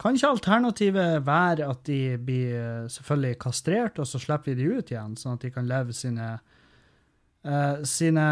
[0.01, 4.79] Kan ikke alternativet være at de blir eh, selvfølgelig kastrert, og så slipper vi de
[4.79, 6.31] ut igjen, sånn at de kan leve sine
[7.45, 8.25] uh, sine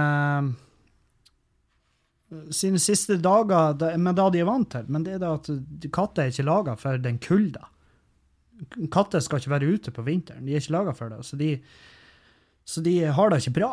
[2.53, 4.89] sine siste dager med det de er vant til.
[4.89, 5.49] Men det er da at
[5.93, 7.69] katter er ikke laga for den kulda.
[8.93, 10.45] Katter skal ikke være ute på vinteren.
[10.45, 11.23] De er ikke laga for det.
[11.25, 11.55] Så de,
[12.65, 13.71] så de har det ikke bra.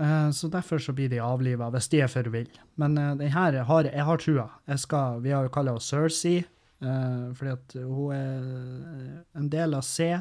[0.00, 2.64] Eh, så derfor så blir de avliva, hvis de er for ville.
[2.80, 4.48] Men uh, den her har jeg har trua.
[4.66, 6.38] Jeg skal, vi har jo kalt henne Cersei,
[6.84, 10.14] uh, fordi at hun er en del av C.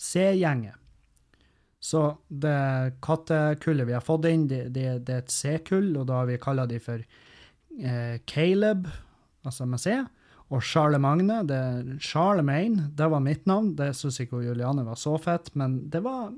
[0.00, 0.80] C-gjengen.
[1.84, 6.22] Så det kattekullet vi har fått inn, det, det, det er et C-kull, og da
[6.22, 7.04] har vi kalla de for
[8.30, 8.86] Caleb,
[9.44, 9.98] altså med C.
[10.54, 13.74] Og Charlemagne, det Charlemagne, det var mitt navn.
[13.76, 16.32] Det syns ikke Juliane var så fett, men det var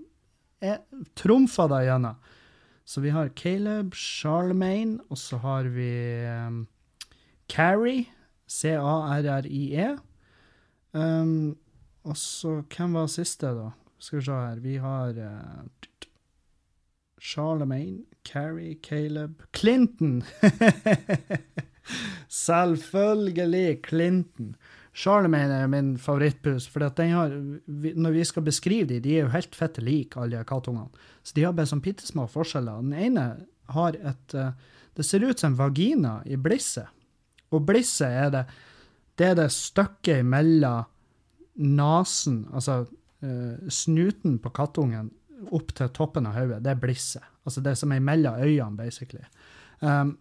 [0.65, 2.17] Jeg trumfa det gjennom.
[2.87, 5.91] Så vi har Caleb, Charlemagne, og så har vi
[6.47, 6.67] um,
[7.51, 8.07] Carrie,
[8.47, 9.97] C-A-R-R-I-E.
[10.95, 11.57] Um,
[12.07, 13.73] og så Hvem var siste, da?
[13.99, 14.61] Skal vi se her.
[14.63, 15.67] Vi har uh,
[17.21, 20.23] Charlemagne, Carrie, Caleb Clinton!
[22.29, 24.57] Selvfølgelig Clinton.
[24.97, 29.85] Charlemagne er min favorittpus, for når vi skal beskrive dem, de er jo helt fette
[29.85, 30.89] like, alle kattungene.
[31.23, 32.81] Så de har bare sånn bitte små forskjeller.
[32.81, 33.27] Den ene
[33.77, 34.55] har et uh,
[34.97, 36.89] Det ser ut som en vagina i blisset.
[37.53, 38.47] Og blisset er det
[39.17, 40.85] det er det stykket mellom
[41.57, 45.09] nesen, altså uh, snuten på kattungen,
[45.57, 46.63] opp til toppen av hodet.
[46.65, 47.25] Det er blisset.
[47.49, 49.25] Altså det som er mellom øynene, basically.
[49.81, 50.17] Um,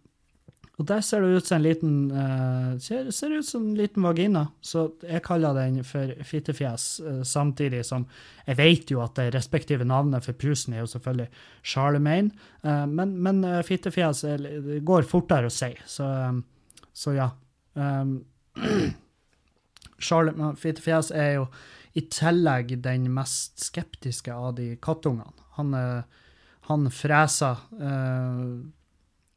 [0.76, 4.04] og der ser det ut som en liten uh, ser, ser, ut som en liten
[4.04, 8.04] vagina, så jeg kaller den for fittefjes, uh, samtidig som
[8.46, 11.30] jeg vet jo at det respektive navnet for pusen er jo selvfølgelig
[11.64, 12.36] Charlemagne,
[12.66, 14.26] uh, men, men fittefjes
[14.84, 16.44] går fortere å si, så, um,
[16.94, 17.32] så ja.
[17.76, 18.18] Um,
[20.60, 21.46] fittefjes er jo
[21.96, 25.32] i tillegg den mest skeptiske av de kattungene.
[25.56, 25.72] Han,
[26.68, 27.64] han freser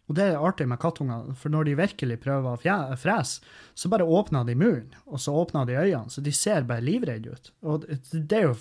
[0.08, 3.42] og det er artig med kattunger, for når de virkelig prøver å frese,
[3.76, 7.34] så bare åpner de munnen, og så åpner de øynene, så de ser bare livredde
[7.34, 7.50] ut.
[7.68, 8.54] Og det er jo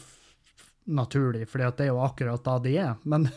[0.92, 3.00] naturlig, for det er jo akkurat da de er.
[3.08, 3.30] Men,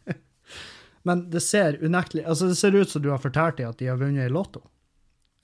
[1.08, 3.92] men det ser unektelig Altså, det ser ut som du har fortalt dem at de
[3.92, 4.64] har vunnet i Lotto.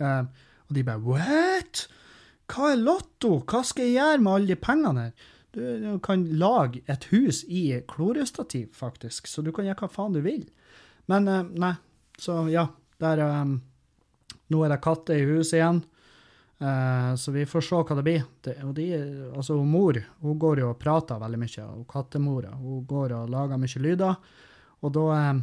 [0.01, 0.33] Um,
[0.69, 1.87] og de bare What?!
[2.49, 3.41] Hva er Lotto?
[3.45, 5.33] Hva skal jeg gjøre med alle de pengene her?
[5.57, 10.17] Du, du kan lage et hus i klorestativ, faktisk, så du kan gjøre hva faen
[10.17, 10.45] du vil.
[11.07, 11.75] Men uh, nei,
[12.19, 12.69] så ja.
[12.97, 13.59] Der um,
[14.47, 15.83] Nå er det katter i huset igjen.
[16.63, 18.23] Uh, så vi får se hva det blir.
[18.45, 18.87] Det, og de,
[19.37, 23.61] altså, mor hun går jo og prater veldig mye, og kattemora hun går og lager
[23.61, 24.21] mye lyder.
[24.87, 25.43] Og da um,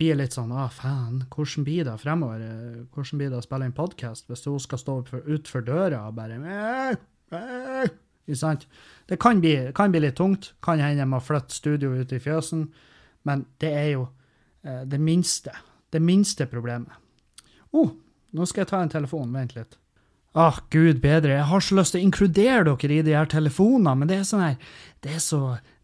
[0.00, 2.46] blir det litt sånn Å, faen, hvordan blir det fremover?
[2.94, 6.38] Hvordan blir det å spille en podkast hvis hun skal stå utfor døra og bare
[8.24, 8.64] Ikke sant?
[9.10, 10.54] Det kan bli, kan bli litt tungt.
[10.64, 12.70] Kan hende jeg må flytte studio ut i fjøsen.
[13.28, 14.19] Men det er jo Eh,
[14.62, 15.54] det minste.
[15.90, 16.92] Det minste problemet.
[17.70, 17.92] Å, oh,
[18.36, 19.32] nå skal jeg ta en telefon.
[19.34, 19.78] Vent litt.
[20.38, 23.96] Ah, gud bedre, jeg har så lyst til å inkludere dere i de her telefonene,
[23.98, 25.40] men det er sånn her Det er så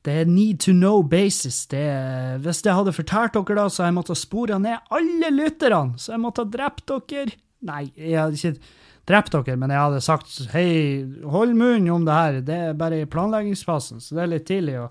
[0.06, 1.64] Det er need to know basis.
[1.66, 5.98] Det er, hvis jeg hadde fortalt dere da, så jeg måtte spore ned alle lytterne,
[5.98, 7.34] så jeg måtte ha drept dere.
[7.66, 8.70] Nei, jeg hadde ikke
[9.10, 13.00] drept dere, men jeg hadde sagt hei, hold munnen om det her, det er bare
[13.02, 14.86] i planleggingsfasen, så det er litt tidlig å,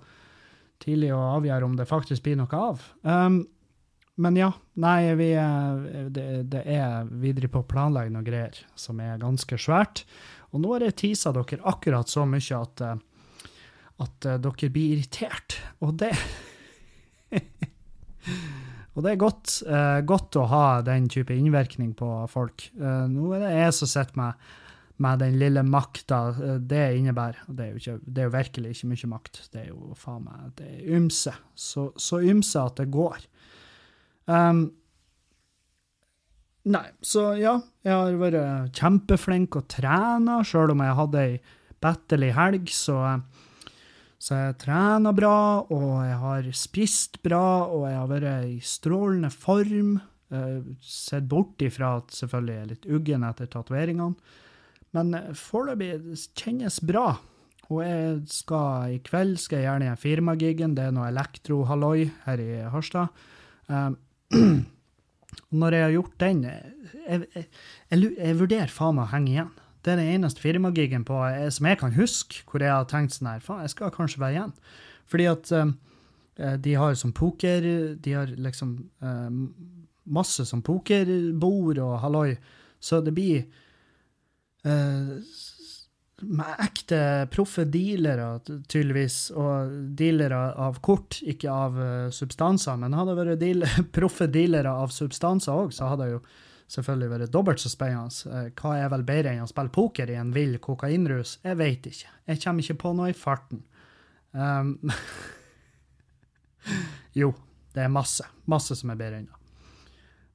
[0.83, 2.83] tidlig å avgjøre om det faktisk blir noe av.
[3.07, 3.45] Um,
[4.15, 9.01] men ja, nei, vi er, det, det er videre på å planlegge noe greier som
[9.03, 10.05] er ganske svært.
[10.55, 13.49] Og nå har jeg tisa dere akkurat så mye at, eh,
[14.05, 15.59] at eh, dere blir irritert.
[15.83, 16.13] Og det
[18.95, 22.69] Og det er godt, eh, godt, å ha den type innvirkning på folk.
[22.79, 24.45] Eh, nå er det jeg som sitter med,
[25.03, 26.19] med, den lille makta
[26.63, 27.41] det innebærer.
[27.49, 29.41] Det er, ikke, det er jo virkelig ikke mye makt.
[29.51, 31.35] Det er jo faen meg det er ymse.
[31.51, 33.27] Så, så ymse at det går.
[34.25, 34.65] Um,
[36.65, 41.35] nei, så ja, jeg har vært kjempeflink og trena, sjøl om jeg hadde ei
[41.85, 42.97] i helg, så,
[44.17, 45.35] så jeg trener bra,
[45.69, 49.99] og jeg har spist bra, og jeg har vært i strålende form.
[50.33, 54.41] Uh, Sett bort ifra at selvfølgelig jeg er litt uggen etter tatoveringene.
[54.95, 57.11] Men foreløpig kjennes bra.
[57.73, 62.41] Og jeg skal, i kveld skal jeg gjerne i firmagigen, Det er noe elektrohalloi her
[62.41, 63.09] i Harstad.
[63.67, 63.97] Um,
[65.59, 66.73] når jeg har gjort den Jeg,
[67.05, 67.45] jeg,
[67.91, 69.53] jeg, jeg vurderer faen meg å henge igjen.
[69.85, 73.13] Det er den eneste firmagigen på, eh, som jeg kan huske, hvor jeg har tenkt
[73.13, 74.53] sånn her Faen, jeg skal kanskje være igjen.
[75.05, 75.75] Fordi at um,
[76.65, 77.67] de har sånn poker
[78.01, 78.71] De har liksom
[79.05, 79.43] um,
[80.05, 82.31] masse sånn pokerbord og halloi.
[82.81, 83.45] Så det blir
[84.65, 85.21] uh,
[86.21, 86.99] med ekte
[87.31, 88.39] proffe dealere,
[88.71, 92.79] tydeligvis, og dealere av kort, ikke av uh, substanser.
[92.79, 93.65] Men hadde det vært deal
[93.97, 96.21] proffe dealere av substanser òg, så hadde jeg jo
[96.75, 98.31] selvfølgelig vært dobbelt så spennende.
[98.31, 101.37] Uh, hva er vel bedre enn å spille poker i en vill kokainrus?
[101.45, 102.13] Jeg vet ikke.
[102.31, 103.65] Jeg kommer ikke på noe i farten.
[104.31, 104.75] Um,
[107.21, 107.33] jo,
[107.75, 108.27] det er masse.
[108.51, 109.41] Masse som er bedre enn det.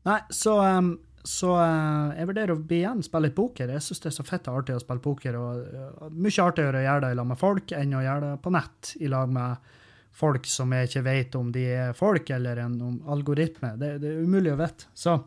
[0.09, 0.95] Nei, så, um,
[1.27, 3.73] så uh, jeg vurderer å bli igjen spille litt poker.
[3.75, 5.37] Jeg syns det er så fett og artig å spille poker.
[5.37, 8.53] og Mye artigere å gjøre det i lag med folk enn å gjøre det på
[8.55, 9.75] nett i lag med
[10.21, 12.79] folk som jeg ikke vet om de er folk eller en
[13.13, 13.75] algoritme.
[13.81, 14.89] Det, det er umulig å vite.
[14.97, 15.19] Så,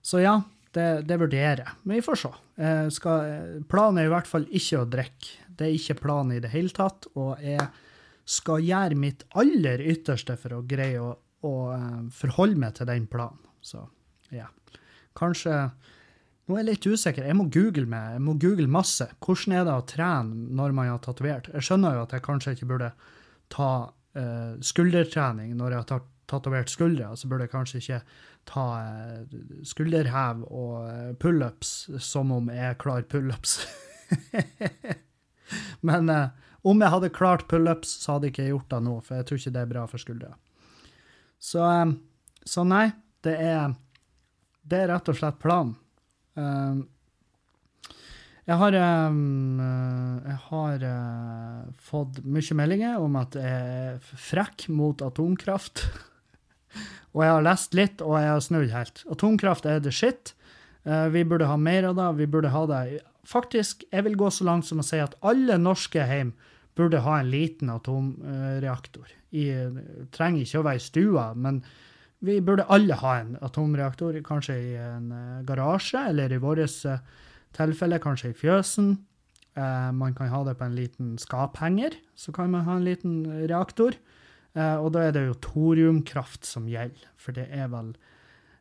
[0.00, 0.38] så ja,
[0.72, 1.76] det, det, vurderer jeg.
[1.84, 2.32] Men vi får se.
[2.96, 3.36] Skal,
[3.70, 5.36] planen er i hvert fall ikke å drikke.
[5.58, 7.06] Det er ikke planen i det hele tatt.
[7.20, 7.68] Og jeg
[8.28, 11.12] skal gjøre mitt aller ytterste for å greie å,
[11.46, 11.54] å
[12.16, 13.44] forholde meg til den planen.
[13.64, 13.84] Så
[14.34, 14.48] ja.
[15.18, 15.68] Kanskje
[16.48, 17.26] Nå er jeg litt usikker.
[17.28, 18.14] Jeg må google meg.
[18.14, 19.04] Jeg må google masse.
[19.20, 21.50] Hvordan er det å trene når man har tatovert?
[21.52, 22.88] Jeg skjønner jo at jeg kanskje ikke burde
[23.52, 23.72] ta
[24.16, 27.10] uh, skuldertrening når jeg har tatovert skuldre.
[27.20, 28.00] Så burde jeg kanskje ikke
[28.48, 29.36] ta uh,
[29.68, 33.58] skulderhev og pullups som om jeg klarer pullups.
[35.88, 36.30] Men uh,
[36.68, 39.40] om jeg hadde klart pullups, så hadde jeg ikke gjort det nå, for jeg tror
[39.40, 40.32] ikke det er bra for skuldra.
[41.38, 41.62] Så,
[42.42, 42.88] så, nei,
[43.22, 43.76] det er,
[44.68, 45.74] det er rett og slett planen.
[46.38, 46.86] Um,
[48.48, 48.76] jeg har,
[49.10, 49.58] um,
[50.24, 55.84] jeg har uh, fått mye meldinger om at jeg er frekk mot atomkraft.
[57.12, 59.04] og jeg har lest litt, og jeg har snudd helt.
[59.12, 60.32] Atomkraft er the shit.
[60.88, 62.08] Uh, vi burde ha mer av det.
[62.22, 62.82] Vi burde ha det
[63.28, 66.30] Faktisk, jeg vil gå så langt som å si at alle norske hjem
[66.78, 69.10] burde ha en liten atomreaktor.
[69.36, 69.50] I,
[70.14, 71.58] trenger ikke å være i stua, men
[72.24, 74.16] vi burde alle ha en atomreaktor.
[74.26, 76.98] Kanskje i en uh, garasje, eller i vårt uh,
[77.56, 78.96] tilfelle kanskje i fjøsen.
[79.58, 83.24] Eh, man kan ha det på en liten skaphenger, så kan man ha en liten
[83.50, 83.96] reaktor.
[84.54, 87.90] og da er det jo thoriumkraft som gjelder, for det er vel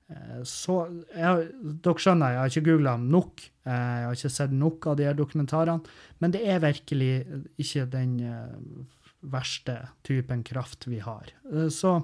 [0.07, 0.77] Eh, så
[1.11, 1.47] jeg,
[1.83, 3.43] Dere skjønner, jeg har ikke googla nok.
[3.67, 5.97] Eh, jeg har ikke sett nok av de her dokumentarene.
[6.23, 7.11] Men det er virkelig
[7.59, 8.85] ikke den eh,
[9.27, 11.33] verste typen kraft vi har.
[11.73, 11.99] Så,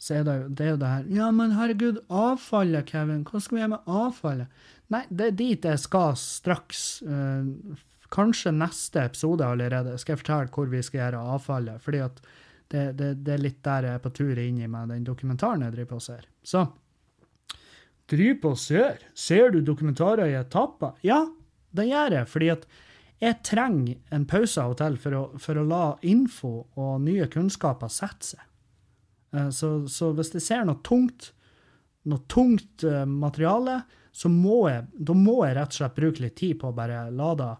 [0.00, 3.24] så er det, det er jo det her Ja, men herregud, avfallet, Kevin.
[3.28, 4.62] Hva skal vi gjøre med avfallet?
[4.90, 6.84] Nei, det er dit jeg skal straks.
[8.10, 11.82] Kanskje neste episode allerede skal jeg fortelle hvor vi skal gjøre avfallet.
[11.84, 12.22] fordi at
[12.70, 15.66] det, det, det, er litt der jeg er på tur inn i med den dokumentaren
[15.66, 16.28] jeg driver på og ser.
[16.42, 16.64] Så
[18.10, 19.02] Driver på og ser?
[19.14, 20.96] Ser du dokumentarer i etapper?
[21.06, 21.20] Ja,
[21.70, 22.64] det gjør jeg, fordi at
[23.20, 27.28] jeg trenger en pause av og til for å, for å la info og nye
[27.30, 28.46] kunnskaper sette seg.
[29.36, 31.30] Eh, så, så, hvis jeg ser noe tungt,
[32.10, 36.38] noe tungt eh, materiale, så må jeg, da må jeg rett og slett bruke litt
[36.40, 37.50] tid på å bare la det,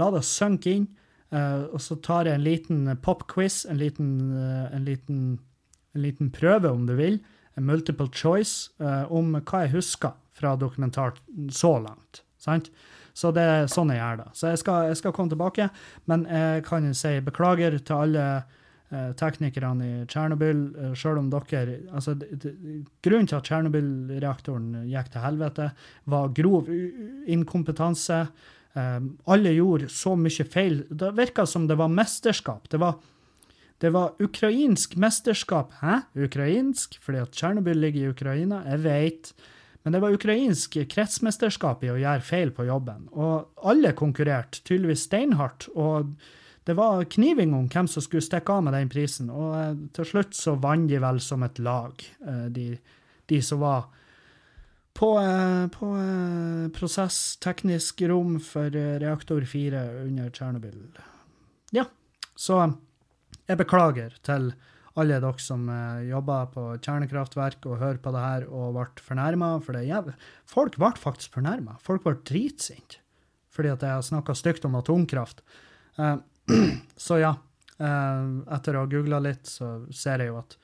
[0.00, 0.88] la det synke inn.
[1.30, 4.08] Uh, og så tar jeg en liten pop-quiz, en, en,
[4.74, 4.88] en,
[6.02, 7.20] liten prøve, om du vil,
[7.54, 8.72] en multiple choice,
[9.14, 11.14] om hva jeg husker fra dokumentar
[11.54, 12.24] så langt.
[12.42, 12.72] Sant?
[13.14, 14.26] Så det er sånn jeg gjør det.
[14.40, 15.68] Så jeg skal, jeg skal komme tilbake,
[16.10, 18.26] men jeg kan si beklager til alle
[18.90, 20.62] teknikerne i Tsjernobyl,
[20.98, 22.16] sjøl om dere altså,
[23.04, 25.68] Grunnen til at Tsjernobyl-reaktoren gikk til helvete,
[26.10, 26.70] var grov
[27.30, 28.24] inkompetanse.
[28.74, 30.82] Um, alle gjorde så mye feil.
[30.90, 32.68] Det virka som det var mesterskap.
[32.70, 32.98] Det var,
[33.82, 35.72] det var ukrainsk mesterskap.
[35.80, 36.02] Hæ?
[36.26, 36.98] Ukrainsk?
[37.02, 38.62] Fordi at Tsjernobyl ligger i Ukraina?
[38.70, 39.32] Jeg vet.
[39.82, 43.08] Men det var ukrainsk kretsmesterskap i å gjøre feil på jobben.
[43.10, 45.70] Og alle konkurrerte tydeligvis steinhardt.
[45.74, 46.12] Og
[46.64, 49.30] det var kniving om hvem som skulle stikke av med den prisen.
[49.32, 52.66] Og eh, til slutt så vant de vel som et lag, eh, de,
[53.32, 53.86] de som var
[54.96, 55.92] på, eh, på
[56.76, 60.82] prosessteknisk rom for reaktor 4 under Tsjernobyl.
[61.72, 61.86] Ja,
[62.36, 62.66] så
[63.46, 64.52] jeg beklager til
[65.00, 65.68] alle dere som
[66.04, 69.52] jobber på kjernekraftverk og hører på det her og ble fornærma.
[69.64, 70.10] For det er
[70.50, 71.78] Folk ble faktisk fornærma.
[71.80, 73.00] Folk ble dritsinte
[73.50, 75.40] fordi at jeg har snakka stygt om atomkraft.
[77.06, 77.32] Så ja,
[77.80, 80.56] etter å ha googla litt, så ser jeg jo at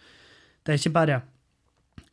[0.67, 1.17] det er ikke bare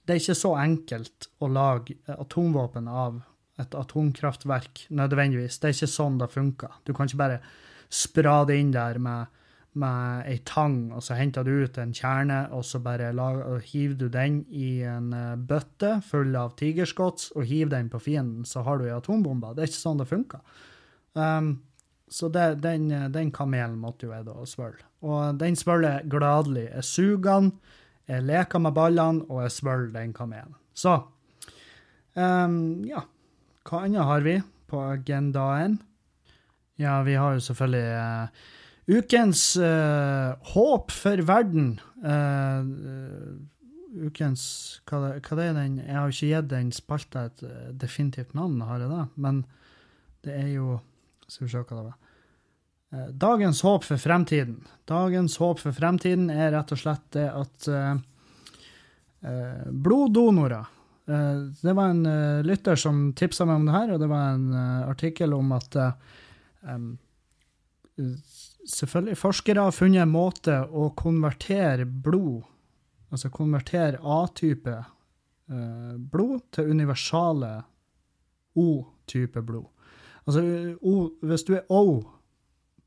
[0.04, 3.22] det er ikke så enkelt å lage atomvåpen av
[3.62, 5.60] et atomkraftverk nødvendigvis.
[5.62, 6.74] Det er ikke sånn det funker.
[6.84, 7.40] Du kan ikke bare
[7.94, 9.32] spra det inn der med,
[9.80, 13.64] med ei tang, og så henter du ut en kjerne, og så bare lag, og
[13.70, 18.44] hiver du den i en eh, bøtte full av tigerskots og hiver den på fienden,
[18.50, 19.54] så har du ei atombombe.
[19.54, 20.44] Det er ikke sånn det funker.
[21.14, 21.54] Um,
[22.14, 24.86] så det, den, den, kamelen måtte jo jeg da svølge.
[25.02, 26.68] Og den svølger gladelig.
[26.70, 27.56] Jeg suger den
[28.10, 30.56] jeg leker med ballene, og jeg svølger den kamelen.
[30.76, 30.98] Så
[32.16, 33.06] um, ja.
[33.64, 34.36] Hva annet har vi
[34.68, 35.78] på agendaen?
[36.82, 38.28] Ja, vi har jo selvfølgelig uh,
[38.98, 41.78] ukens uh, håp for verden.
[42.04, 43.40] Uh,
[44.04, 44.44] ukens
[44.90, 47.44] hva, hva det er den Jeg har jo ikke gitt den spalta et
[47.80, 49.04] definitivt navn, har jeg det?
[49.16, 49.44] Men
[50.26, 50.80] det er jo
[51.28, 52.00] Skal vi se hva det var.
[52.94, 54.64] Eh, Dagens håp for fremtiden.
[54.86, 57.96] Dagens håp for fremtiden er rett og slett det at eh,
[59.26, 60.72] eh, bloddonorer
[61.04, 62.06] Det var en
[62.48, 64.54] lytter som tipsa meg om det her, og det var en
[64.88, 65.76] artikkel om at
[68.64, 72.46] Selvfølgelig, forskere har funnet en måte å konvertere blod,
[73.12, 74.78] altså konvertere A-type
[76.16, 77.52] blod, til universale
[78.56, 79.73] O-type blod.
[80.26, 80.44] Altså,
[80.82, 82.04] o, hvis du er O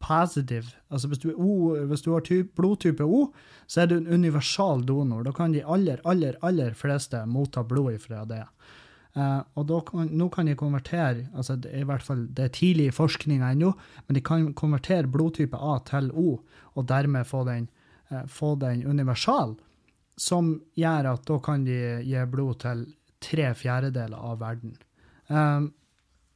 [0.01, 3.31] positive, altså hvis du, er o, hvis du har typ, blodtype O,
[3.67, 5.25] så er du en universal donor.
[5.25, 8.43] Da kan de aller, aller, aller fleste motta blod ifra det.
[9.17, 12.53] Uh, og kan, nå kan de konvertere, altså det er i hvert fall det er
[12.53, 13.71] tidlig i forskninga ennå,
[14.07, 16.35] men de kan konvertere blodtype A til O,
[16.77, 17.71] og dermed få den,
[18.13, 19.57] uh, få den universal,
[20.21, 22.85] som gjør at da kan de gi blod til
[23.25, 24.77] tre fjerdedeler av verden.
[25.29, 25.67] Eh,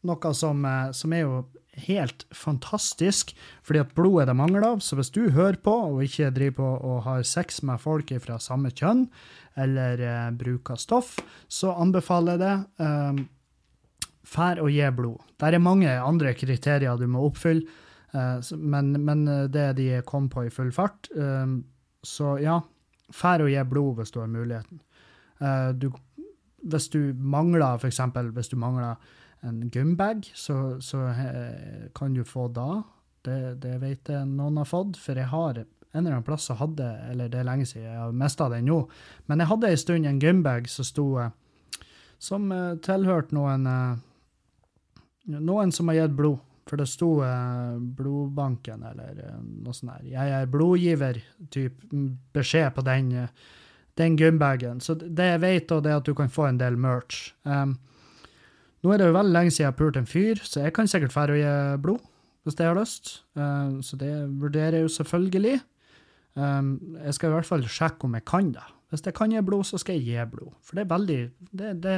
[0.07, 1.41] noe som, eh, som er jo
[1.81, 3.33] helt fantastisk,
[3.65, 4.81] fordi at blod er det mangler av.
[4.85, 8.39] Så hvis du hører på og ikke driver på og har sex med folk fra
[8.43, 9.07] samme kjønn,
[9.61, 11.17] eller eh, bruker stoff,
[11.49, 12.57] så anbefaler jeg det.
[12.87, 13.29] Eh,
[14.31, 15.19] Fær å gi blod.
[15.43, 17.65] Der er mange andre kriterier du må oppfylle,
[18.15, 21.09] eh, men, men det er de kom på i full fart.
[21.17, 21.57] Eh,
[22.07, 22.61] så ja,
[23.11, 24.83] fær å gi blod hvis du har muligheten.
[25.41, 25.89] Eh, du,
[26.63, 29.01] hvis du mangler, for eksempel, hvis du mangler
[29.41, 32.83] en gymbag, så, så eh, kan du få da.
[33.25, 36.57] Det, det vet jeg noen har fått, for jeg har en eller annen plass så
[36.61, 38.85] hadde, eller det er lenge siden, jeg har mista den nå,
[39.27, 41.33] men jeg hadde en stund en gymbag som sto eh,
[42.21, 43.67] som eh, tilhørte noen
[45.31, 46.47] noen som har gitt blod.
[46.69, 47.09] For det sto
[47.99, 50.05] blodbanken eller noe sånt der.
[50.13, 51.17] Jeg er blodgiver,
[51.51, 52.05] typ mm,
[52.37, 53.09] beskjed på den,
[53.99, 54.79] den gymbagen.
[54.79, 57.33] Så det jeg vet, da, det er at du kan få en del merch.
[57.43, 57.75] Um,
[58.81, 60.89] nå er det jo veldig lenge siden jeg har pult en fyr, så jeg kan
[60.89, 62.07] sikkert dra og gi blod
[62.45, 63.13] hvis jeg har lyst.
[63.37, 65.61] Um, så det vurderer jeg jo selvfølgelig.
[66.35, 68.65] Um, jeg skal i hvert fall sjekke om jeg kan det.
[68.91, 70.55] Hvis jeg kan gi blod, så skal jeg gi blod.
[70.65, 71.21] For det er veldig
[71.53, 71.97] det, det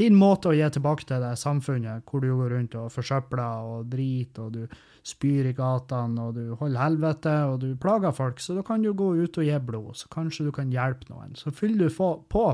[0.00, 3.84] din måte å gi tilbake til det samfunnet hvor du går rundt og forsøpler og
[3.92, 8.40] driter, og du spyr i gatene, og du holder helvete, og du plager folk.
[8.42, 11.36] Så da kan du gå ut og gi blod, så kanskje du kan hjelpe noen.
[11.38, 12.02] Så fyller du
[12.34, 12.48] på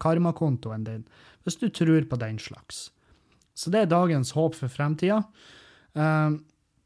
[0.00, 1.04] karmakontoen din,
[1.44, 2.88] hvis du tror på den slags.
[3.60, 5.20] Så det er dagens håp for fremtida.
[5.92, 6.38] Um,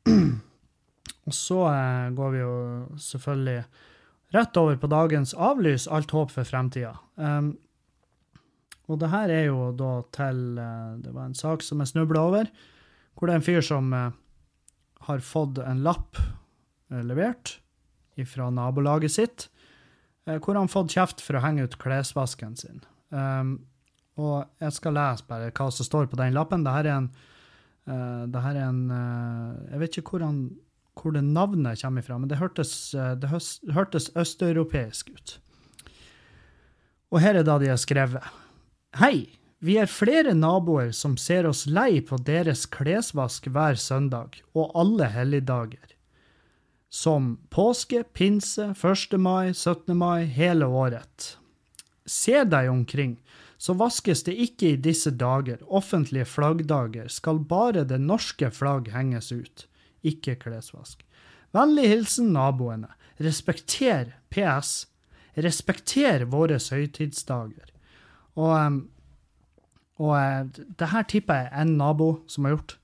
[1.28, 2.54] og så eh, går vi jo
[3.00, 3.60] selvfølgelig
[4.34, 6.96] rett over på dagens avlys, alt håp for fremtida.
[7.14, 7.54] Um,
[8.90, 12.26] og det her er jo da til eh, Det var en sak som jeg snubla
[12.26, 12.50] over,
[13.14, 14.10] hvor det er en fyr som eh,
[15.06, 16.18] har fått en lapp
[16.94, 17.58] levert
[18.28, 19.46] fra nabolaget sitt,
[20.24, 22.84] hvor han har fått kjeft for å henge ut klesvasken sin.
[23.10, 23.56] Um,
[24.20, 26.66] og jeg skal lese bare hva som står på den lappen.
[26.66, 27.08] Dette er en,
[27.90, 30.42] uh, dette er en uh, Jeg vet ikke hvor, han,
[31.00, 33.32] hvor det navnet kommer ifra, men det hørtes, uh, det
[33.74, 35.38] hørtes østeuropeisk ut.
[37.14, 38.22] Og her er da de har skrevet.
[38.98, 39.26] Hei,
[39.64, 45.08] vi er flere naboer som ser oss lei på deres klesvask hver søndag og alle
[45.10, 45.94] helligdager.
[46.94, 49.16] Som påske, pinse, 1.
[49.18, 49.96] mai, 17.
[49.98, 51.32] mai, hele året.
[52.06, 53.16] Se deg omkring
[53.64, 59.30] så vaskes det ikke i disse dager, offentlige flaggdager, skal bare det norske flagg henges
[59.32, 59.64] ut,
[60.04, 61.00] ikke klesvask.
[61.54, 62.90] Vennlig hilsen naboene.
[63.24, 64.84] Respekter PS.
[65.40, 67.72] Respekter våre høytidsdager.
[68.36, 68.82] Og,
[70.02, 72.76] og uh, det her tipper jeg en nabo som har gjort.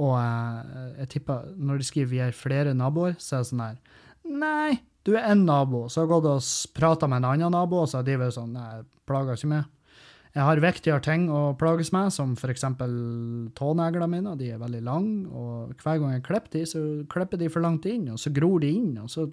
[0.00, 3.66] Og uh, jeg tipper når de skriver vi er flere naboer, så er det sånn
[3.70, 3.82] her
[4.30, 5.86] Nei, du er én nabo.
[5.88, 8.36] Så har jeg gått og prata med en annen nabo, og så har de vært
[8.36, 9.76] sånn Nei, plager ikke meg.
[10.30, 12.62] Jeg har viktigere ting å plages med, som f.eks.
[13.58, 14.36] tåneglene mine.
[14.38, 17.88] De er veldig lange, og hver gang jeg klipper de, så klipper de for langt
[17.90, 19.26] inn, og så gror de inn, og så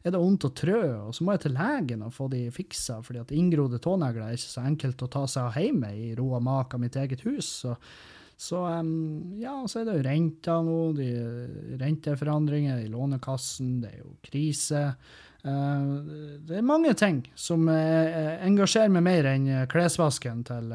[0.00, 0.80] er det vondt å trø,
[1.10, 4.38] og så må jeg til legen og få de fiksa, fordi at inngrodde tånegler er
[4.38, 7.26] ikke så enkelt å ta seg av hjemme i ro og mak av mitt eget
[7.26, 7.50] hus.
[7.60, 7.74] Så,
[8.40, 11.10] så um, ja, så er det jo renta nå, de,
[11.82, 14.86] renteforandringer i Lånekassen, det er jo krise.
[15.40, 16.04] Uh,
[16.44, 20.74] det er mange ting som uh, engasjerer meg mer enn klesvasken til,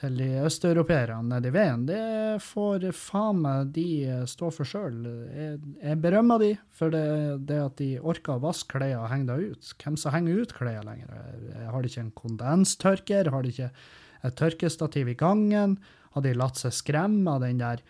[0.00, 1.84] til de østeuropeerne nede i veien.
[1.86, 2.00] Det
[2.42, 3.86] får faen meg de
[4.30, 4.98] stå for sjøl.
[5.30, 7.06] Jeg, jeg berømmer de for det,
[7.46, 9.74] det, at de orker å vaske klærne og henge dem ut.
[9.78, 11.68] Hvem som henger ut klærne lenger?
[11.70, 13.30] Har de ikke en kondenstørker?
[13.30, 13.70] Har de ikke
[14.24, 15.78] et tørkestativ i gangen?
[16.16, 17.84] Har de latt seg skremme av den der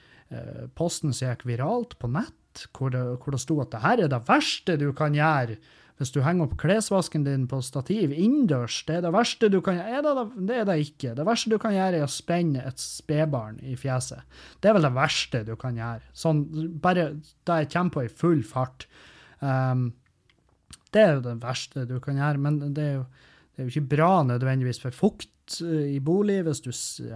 [0.77, 2.67] posten som gikk viralt på nett?
[2.77, 5.57] Hvor det, hvor det sto at det her er det verste du kan gjøre
[6.05, 9.79] Hvis du henger opp klesvasken din på stativ innendørs, det er det verste du kan
[9.81, 10.03] gjøre.
[10.05, 11.15] Det, det er det ikke.
[11.17, 14.21] Det verste du kan gjøre, er å spenne et spedbarn i fjeset.
[14.61, 16.05] Det er vel det verste du kan gjøre.
[16.13, 16.45] Sånn,
[16.85, 17.15] bare
[17.49, 18.85] da jeg kommer på i full fart.
[19.41, 19.95] Um,
[20.93, 23.07] det er jo det verste du kan gjøre, men det er jo,
[23.55, 26.71] det er jo ikke bra nødvendigvis for fukt i bolig hvis du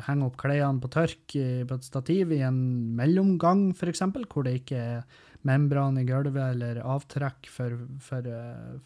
[0.04, 2.58] henger opp klærne på tørk på et stativ i en
[2.96, 8.78] mellomgang, f.eks., hvor det ikke er membran i gulvet eller avtrekk for, for, uh,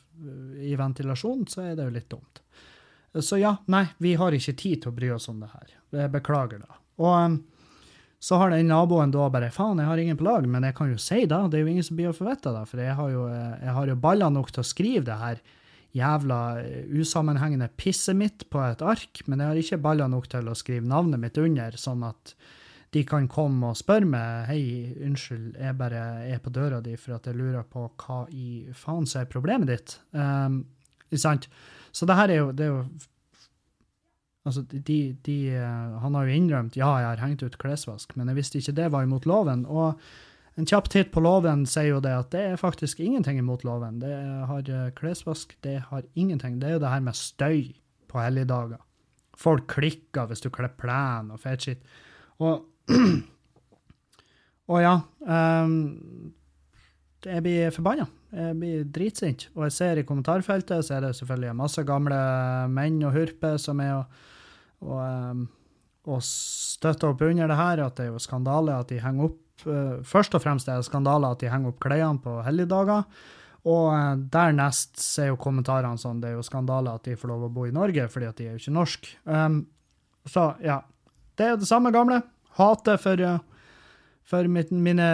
[0.61, 2.43] i ventilasjon, så er det jo litt dumt.
[3.21, 5.73] Så ja, nei, vi har ikke tid til å bry oss om det her.
[5.93, 6.79] Jeg beklager, da.
[7.03, 7.41] Og um,
[8.23, 10.93] så har den naboen da bare faen, jeg har ingen på lag, men jeg kan
[10.93, 12.95] jo si da, det er jo ingen som blir å få vite det, for jeg
[12.95, 15.41] har jo, eh, jeg har jo baller nok til å skrive det her
[15.99, 20.53] jævla eh, usammenhengende pisset mitt på et ark, men jeg har ikke baller nok til
[20.53, 22.37] å skrive navnet mitt under, sånn at
[22.93, 24.65] de kan komme og spørre meg hei,
[25.07, 29.09] unnskyld, jeg bare er på døra di for at jeg lurer på hva i faen
[29.09, 29.95] som er problemet ditt.
[30.13, 30.65] Um,
[31.17, 31.49] sant?
[31.93, 32.85] Så det her er jo, det er jo
[34.43, 38.27] Altså, de, de, uh, Han har jo innrømt ja, jeg har hengt ut klesvask, men
[38.27, 39.63] jeg visste ikke det var imot loven.
[39.71, 40.01] Og
[40.59, 44.01] en kjapp titt på loven sier jo det at det er faktisk ingenting imot loven.
[44.03, 44.11] Det
[44.51, 46.59] har uh, klesvask, det har ingenting.
[46.59, 47.71] Det er jo det her med støy
[48.11, 48.83] på helligdager.
[49.39, 51.87] Folk klikker hvis du kler plen og fetskitt.
[52.43, 52.67] Og
[54.73, 55.75] og ja um,
[57.23, 58.09] Jeg blir forbanna.
[58.33, 59.47] Jeg blir dritsint.
[59.55, 62.19] Og jeg ser i kommentarfeltet så er det selvfølgelig masse gamle
[62.73, 64.17] menn og hurper som er og,
[64.83, 65.45] og, um,
[66.11, 69.67] og støtter opp under det her, at det er jo skandale at de henger opp
[69.69, 73.07] uh, Først og fremst er det skandale at de henger opp klærne på helligdager.
[73.71, 77.47] Og uh, dernest er jo kommentarene sånn det er jo skandale at de får lov
[77.47, 79.15] å bo i Norge, fordi at de er jo ikke norske.
[79.29, 79.63] Um,
[80.27, 80.81] så ja.
[81.39, 82.19] Det er jo det samme gamle
[82.59, 83.25] hater for,
[84.29, 85.09] for mine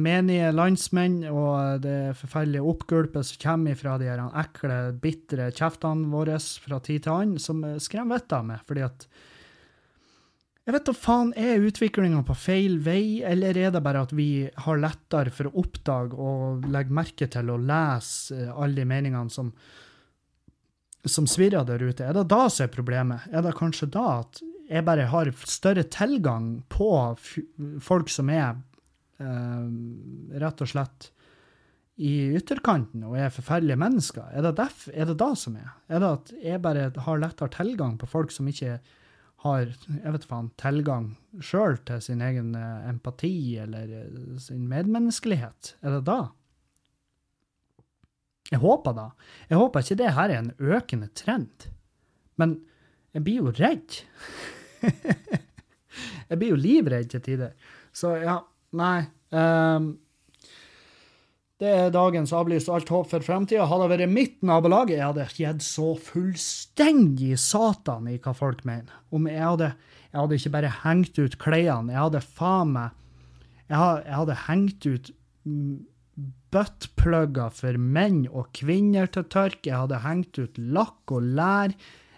[0.00, 6.38] menige landsmenn og det forferdelige oppgulpet som kommer fra de her ekle, bitre kjeftene våre
[6.38, 8.64] fra tid til annen, som skremmer vettet av meg.
[8.66, 9.10] fordi at
[10.70, 14.46] jeg vet da faen, Er utviklinga på feil vei, eller er det bare at vi
[14.54, 19.48] har lettere for å oppdage og legge merke til og lese alle de meningene som,
[21.02, 22.04] som svirrer der ute?
[22.04, 23.26] Er det da som er problemet?
[23.32, 26.90] Er det kanskje da at jeg bare har større tilgang på
[27.82, 28.54] folk som er
[29.18, 29.66] uh,
[30.38, 31.10] rett og slett
[32.00, 34.30] i ytterkanten og er forferdelige mennesker.
[34.32, 35.74] Er det, def, er det da som er?
[35.90, 38.78] Er det at jeg bare har lettere tilgang på folk som ikke
[39.44, 41.10] har jeg vet faen, tilgang
[41.44, 45.74] sjøl til sin egen uh, empati eller uh, sin medmenneskelighet?
[45.82, 46.20] Er det da?
[48.50, 49.10] Jeg håper da.
[49.50, 51.68] Jeg håper ikke det her er en økende trend.
[52.40, 52.60] Men
[53.14, 54.00] jeg blir jo redd.
[56.30, 57.74] jeg blir jo livredd til tider.
[57.92, 58.38] Så ja,
[58.76, 59.08] nei.
[59.30, 59.92] Um,
[61.60, 63.66] det er dagens avlyst alt håp for fremtida.
[63.68, 68.94] Hadde det vært mitt nabolag, jeg hadde gitt så fullstendig satan i hva folk mener.
[69.12, 69.74] Om jeg hadde,
[70.08, 72.96] jeg hadde ikke bare hengt ut klærne, jeg hadde faen meg
[73.70, 75.10] jeg jeg hadde hengt ut
[76.50, 79.62] buttplugger for menn og kvinner til tørk.
[79.66, 81.74] Jeg hadde hengt ut lakk og lær.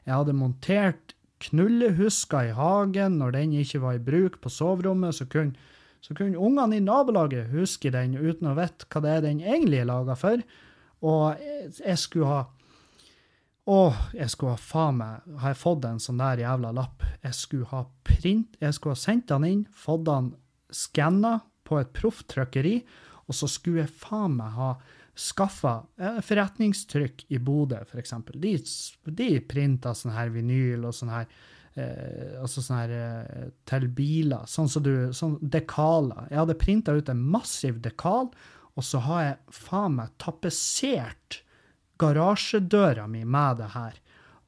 [0.06, 1.12] Jeg hadde montert
[1.42, 5.56] knullehusker i hagen når den ikke var i bruk på soverommet, så kunne,
[6.04, 9.82] så kunne ungene i nabolaget huske den uten å vite hva det er den egentlig
[9.82, 10.42] er laga for.
[11.02, 11.40] Og
[11.82, 12.42] jeg skulle ha
[13.62, 17.04] Å, jeg skulle ha faen meg Har jeg fått en sånn der jævla lapp?
[17.22, 20.32] Jeg skulle ha print Jeg skulle ha sendt den inn, fått den
[20.72, 22.78] skanna på et profftrykkeri,
[23.28, 24.70] og så skulle jeg faen meg ha
[25.18, 25.82] skaffa
[26.24, 28.14] forretningstrykk i Bodø, f.eks.
[28.32, 28.52] De,
[29.12, 31.26] de printa sånn her vinyl og sånn her
[31.74, 36.28] eh, altså sånn her eh, til biler, sånn som du sånn Dekaler.
[36.30, 38.32] Jeg hadde printa ut en massiv dekal,
[38.72, 41.42] og så har jeg faen meg tapetsert
[42.00, 43.98] garasjedøra mi med det her.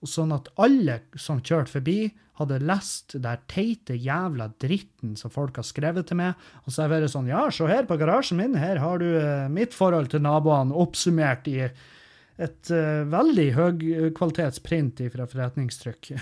[0.09, 1.99] Sånn at alle som kjørte forbi,
[2.39, 6.89] hadde lest den teite jævla dritten som folk har skrevet til meg, og så har
[6.89, 10.11] jeg vært sånn Ja, se her på garasjen min, her har du uh, mitt forhold
[10.11, 16.11] til naboene oppsummert i et uh, veldig høykvalitetsprint fra forretningstrykk.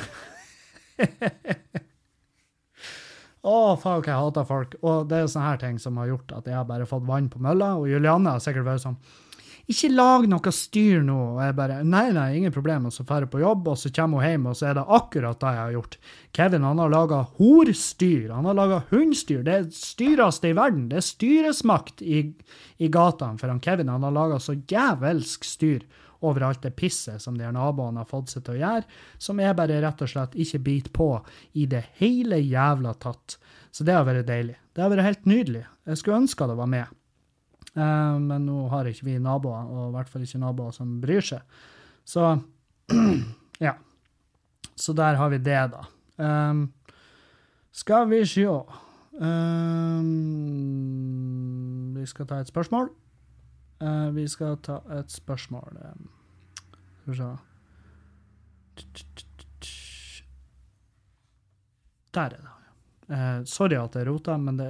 [3.43, 4.77] Å, oh, fuck, jeg hater folk.
[4.87, 7.27] Og det er sånne her ting som har gjort at jeg har bare fått vann
[7.33, 9.01] på mølla, og Julianne har sikkert vært sånn
[9.71, 11.19] ikke lag noe styr nå.
[11.37, 12.89] Og jeg bare Nei, nei, ingen problem.
[12.89, 14.87] Og så drar jeg på jobb, og så kommer hun hjem, og så er det
[14.99, 15.99] akkurat det jeg har gjort.
[16.39, 18.31] Kevin han har laga horstyr.
[18.35, 19.43] Han har laga hundstyr.
[19.47, 20.89] Det er styreste i verden.
[20.91, 22.23] Det er styresmakt i,
[22.83, 23.93] i gatene for han Kevin.
[23.93, 25.87] Han har laga så jævelsk styr
[26.23, 28.85] over alt det pisset som de her naboene har fått seg til å gjøre,
[29.19, 31.09] som jeg bare rett og slett ikke biter på
[31.59, 33.39] i det hele jævla tatt.
[33.75, 34.55] Så det har vært deilig.
[34.73, 35.65] Det har vært helt nydelig.
[35.89, 36.99] Jeg skulle ønske det var med.
[37.77, 41.25] Eh, men nå har ikke vi naboer, og i hvert fall ikke naboer som bryr
[41.25, 41.41] seg.
[42.05, 42.23] Så
[43.67, 43.75] ja.
[44.77, 45.85] Så der har vi det, da.
[46.23, 46.73] Um,
[47.73, 48.53] skal vi sjå
[49.17, 50.05] um,
[51.97, 52.91] Vi skal ta et spørsmål.
[53.81, 56.11] Uh, vi skal ta et spørsmål um,
[57.01, 57.37] Skal vi se
[62.13, 62.62] Der er det.
[63.13, 64.69] Uh, sorry at jeg rota, men det,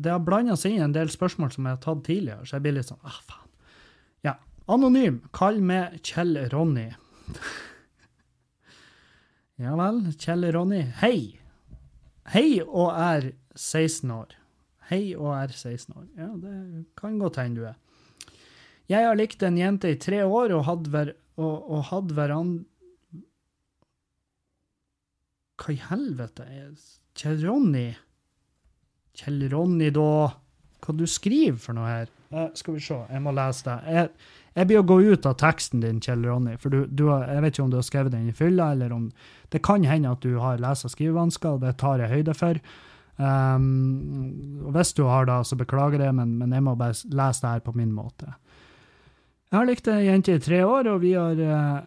[0.00, 2.64] det har blanda seg inn en del spørsmål som jeg har tatt tidligere, så jeg
[2.64, 3.50] blir litt sånn ah, faen.
[4.24, 4.34] Ja.
[4.72, 5.18] Anonym.
[5.36, 6.86] Kall meg Kjell Ronny.
[9.66, 10.80] ja vel, Kjell Ronny.
[11.02, 11.18] Hei.
[12.32, 14.32] Hei og er 16 år.
[14.88, 16.08] Hei og er 16 år.
[16.16, 17.76] Ja, det kan godt hende du er.
[18.88, 22.64] Jeg har likt en jente i tre år og hadde, ver og, og hadde hverandre
[25.60, 26.44] Hva i helvete?
[27.14, 27.88] Kjell Ronny?
[29.14, 30.32] Kjell Ronny, da?
[30.84, 32.08] Hva du skriver for noe her?
[32.34, 33.76] Eh, skal vi se, jeg må lese det.
[33.94, 37.44] Jeg, jeg blir å gå ut av teksten din, Kjell Ronny, for du, du jeg
[37.44, 39.06] vet ikke om du har skrevet den i fylla, eller om
[39.54, 42.58] Det kan hende at du har lese- og skrivevansker, og det tar jeg høyde for.
[43.16, 47.44] Um, og hvis du har det, så beklager jeg, men, men jeg må bare lese
[47.44, 48.34] det her på min måte.
[49.52, 51.84] Jeg har likt ei jente i tre år, og vi har uh,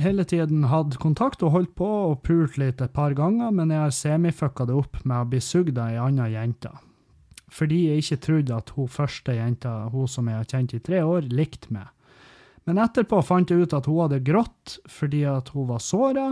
[0.00, 3.84] hele tiden hatt kontakt og holdt på og pult litt et par ganger, men jeg
[3.84, 6.72] har semifucka det opp med å bli sugd av ei anna jente.
[7.50, 11.02] Fordi jeg ikke trodde at hun første jenta, hun som jeg har kjent i tre
[11.02, 11.88] år, likte meg.
[12.68, 16.28] Men etterpå fant jeg ut at hun hadde grått fordi at hun var såra,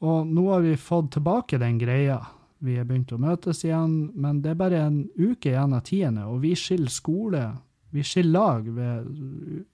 [0.00, 2.18] og nå har vi fått tilbake den greia.
[2.60, 6.26] Vi har begynt å møtes igjen, men det er bare en uke igjen av tiende,
[6.28, 7.44] og vi skiller skole,
[7.92, 9.64] vi skiller lag ved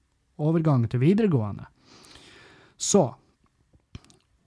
[0.43, 1.66] overgang til videregående.
[2.77, 3.09] Så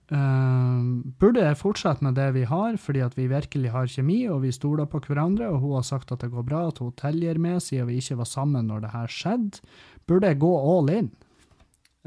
[0.09, 4.41] Uh, burde jeg fortsette med det vi har, fordi at vi virkelig har kjemi og
[4.41, 7.37] vi stoler på hverandre, og hun har sagt at det går bra, at hun tilgir
[7.37, 9.61] meg siden vi ikke var sammen når det her skjedde?
[10.09, 11.11] Burde jeg gå all in?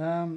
[0.02, 0.34] Um,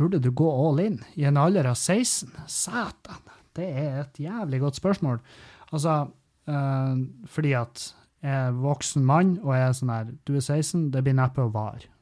[0.00, 2.32] burde du gå all in i en alder av 16?
[2.48, 3.20] Satan!
[3.52, 5.20] Det er et jævlig godt spørsmål.
[5.68, 6.00] Altså,
[6.48, 6.96] uh,
[7.28, 7.90] fordi at
[8.24, 11.44] jeg er voksen mann, og jeg er sånn her Du er 16, det blir neppe
[11.44, 11.92] å vare.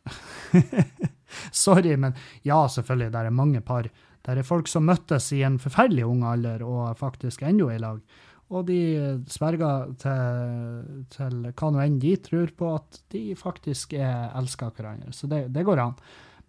[1.64, 2.16] Sorry, men
[2.46, 3.88] ja, selvfølgelig, det er mange par.
[4.24, 8.00] Det er folk som møttes i en forferdelig ung alder og faktisk ennå i lag.
[8.48, 8.80] Og de
[9.28, 15.12] sverger til, til hva nå enn de tror på, at de faktisk er elsker hverandre.
[15.12, 15.98] Så det, det, går an.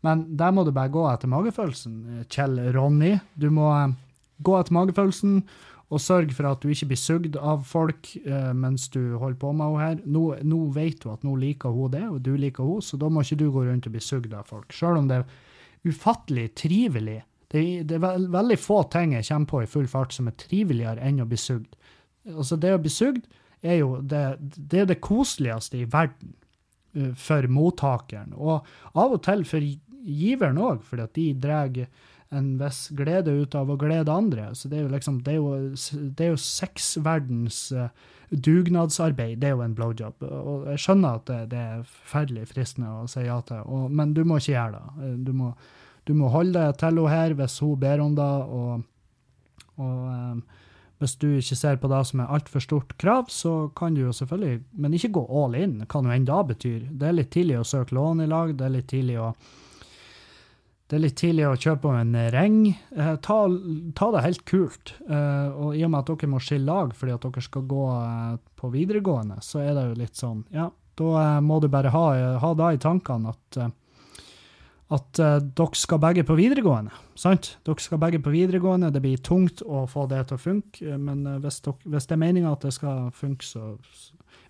[0.08, 3.18] Men der må du bare gå etter magefølelsen, Kjell Ronny.
[3.36, 3.98] Du må eh,
[4.40, 5.42] gå etter magefølelsen
[5.90, 9.54] og sørg for at du ikke blir sugd av folk eh, mens du holder på
[9.58, 10.02] med henne her.
[10.06, 13.10] Nå, nå, vet du at nå liker hun det, og du liker hun, så da
[13.10, 14.70] må ikke du gå rundt og bli sugd av folk.
[14.76, 17.24] Selv om det er ufattelig trivelig.
[17.50, 20.38] Det, det er ve veldig få ting jeg kommer på i full fart som er
[20.38, 21.74] triveligere enn å bli sugd.
[22.30, 23.26] Altså, det å bli sugd
[23.66, 26.36] er jo det, det, er det koseligste i verden
[26.94, 29.66] uh, for mottakeren, og av og til for
[30.06, 31.74] giveren òg, fordi at de drar
[32.30, 34.52] en viss glede ut av å glede andre.
[34.54, 37.90] Så det er jo liksom, det er jo, det er jo sexverdens uh,
[38.30, 39.40] dugnadsarbeid.
[39.42, 40.26] Det er jo en blowjob.
[40.28, 44.14] Og jeg skjønner at det, det er forferdelig fristende å si ja til, og, men
[44.14, 45.08] du må ikke gjøre det.
[45.08, 45.52] Eh, du må,
[46.06, 48.84] du må holde deg til henne her hvis hun ber om det, og,
[49.82, 50.44] og um,
[51.00, 54.14] hvis du ikke ser på det som er altfor stort krav, så kan du jo
[54.14, 56.86] selvfølgelig Men ikke gå all in, hva nå enn det betyr.
[56.92, 59.34] Det er litt tidlig å søke lån i lag, det er litt tidlig å
[60.90, 62.62] det er litt tidlig å kjøpe en ring.
[62.98, 63.36] Eh, ta,
[63.96, 64.96] ta, det helt kult.
[65.06, 67.84] Eh, og i og med at dere må skille lag fordi at dere skal gå
[67.94, 70.66] eh, på videregående, så er det jo litt sånn, ja,
[71.00, 72.08] da må du bare ha,
[72.42, 73.60] ha da i tankene at,
[74.98, 76.92] at dere skal begge på videregående.
[77.16, 77.54] Sant?
[77.64, 78.90] Dere skal begge på videregående.
[78.92, 82.24] Det blir tungt å få det til å funke, men hvis, dere, hvis det er
[82.26, 83.78] meninga at det skal funke, så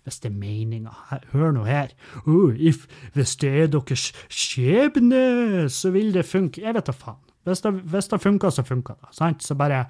[0.04, 0.92] hvis det er meninga.
[1.32, 1.92] Hør nå her.
[2.26, 6.62] Oh, if, hvis det er deres skjebne, så vil det funke.
[6.64, 7.20] Jeg vet da faen.
[7.48, 9.10] Hvis det, hvis det funker, så funker det.
[9.16, 9.44] Sant?
[9.44, 9.84] Så bare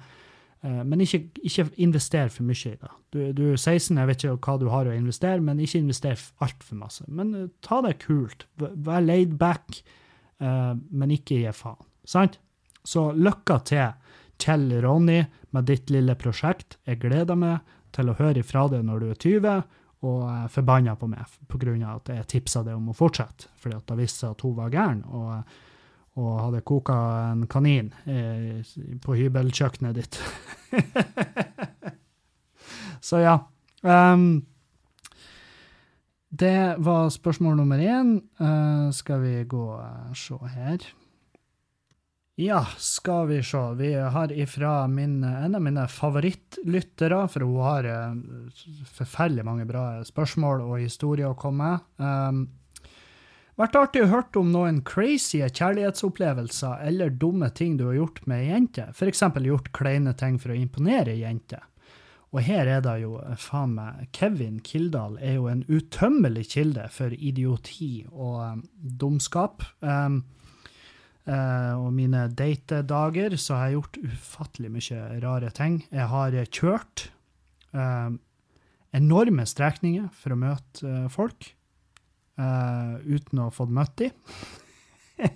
[0.63, 2.91] uh, Men ikke, ikke invester for mye i det.
[3.13, 6.19] Du, du, er 16, jeg vet ikke hva du har å investere, men ikke invester
[6.39, 7.07] altfor masse.
[7.07, 8.47] Men uh, ta det kult.
[8.59, 9.81] Vær laid back,
[10.43, 11.81] uh, men ikke gi faen.
[12.07, 12.39] Sant?
[12.87, 13.91] Så lykke til,
[14.41, 15.19] Kjell Ronny,
[15.53, 16.79] med ditt lille prosjekt.
[16.87, 17.59] Jeg gleder meg
[17.93, 19.61] til å høre ifra deg når du er 20
[20.01, 21.95] og forbanna på meg pga.
[21.95, 25.03] at jeg tipsa det om å fortsette, fordi at det viste at hun var gæren
[25.05, 25.43] og,
[26.17, 26.95] og hadde koka
[27.31, 28.65] en kanin eh,
[29.01, 30.21] på hybelkjøkkenet ditt.
[33.01, 33.37] Så ja.
[33.81, 34.45] Um,
[36.31, 38.21] det var spørsmål nummer én.
[38.39, 40.85] Uh, skal vi gå og se her.
[42.41, 43.73] Ja, skal vi se.
[43.77, 48.15] Vi har ifra min, en av mine favorittlyttere, for hun har eh,
[48.89, 51.85] forferdelig mange bra spørsmål og historier å komme med.
[52.01, 52.39] Um,
[53.61, 58.41] vært artig å høre om noen crazy kjærlighetsopplevelser eller dumme ting du har gjort med
[58.41, 58.87] ei jente.
[58.89, 59.21] F.eks.
[59.45, 61.61] gjort kleine ting for å imponere ei jente.
[62.33, 66.89] Og her er det jo eh, faen meg Kevin Kildahl er jo en utømmelig kilde
[66.89, 69.61] for idioti og um, dumskap.
[69.85, 70.23] Um,
[71.21, 75.75] Uh, og mine datedager så har jeg gjort ufattelig mye rare ting.
[75.93, 77.03] Jeg har kjørt
[77.77, 78.09] uh,
[78.97, 81.53] enorme strekninger for å møte uh, folk
[82.41, 84.13] uten å ha fått møtt dem.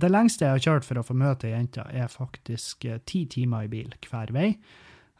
[0.00, 3.66] det lengste jeg har kjørt for å få møte ei jente, er faktisk ti timer
[3.66, 4.54] i bil hver vei.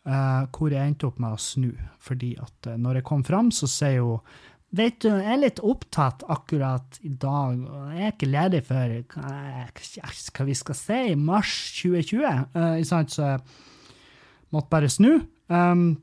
[0.06, 4.00] hvor jeg endte opp med å snu, fordi at når jeg kom fram, så sier
[4.00, 4.24] hun
[4.68, 8.90] Vet du, jeg er litt opptatt akkurat i dag, og jeg er ikke ledig før
[9.14, 12.26] hva vi skal si, mars 2020.
[12.52, 13.40] Uh, så jeg
[14.52, 15.22] måtte bare snu.
[15.48, 16.02] Um,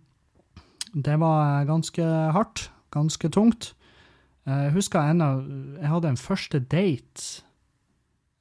[0.98, 3.76] det var ganske hardt, ganske tungt.
[4.50, 7.44] Uh, jeg husker en av Jeg hadde en første date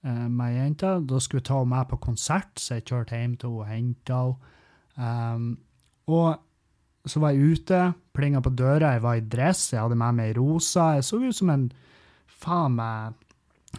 [0.05, 0.89] med ei jente.
[1.05, 4.25] Da skulle hun ta med på konsert, så jeg kjørte hjem til henne og henta
[4.25, 4.51] henne.
[4.95, 5.47] Um,
[6.07, 6.37] og
[7.05, 7.81] så var jeg ute,
[8.17, 10.95] plinga på døra, jeg var i dress, jeg hadde med meg rosa.
[10.97, 11.67] Jeg så ut som en
[12.45, 13.21] faen meg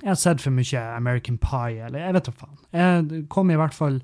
[0.01, 2.57] Jeg har sett for mye American Pie, eller jeg vet da faen.
[2.75, 4.01] Jeg kom i hvert fall,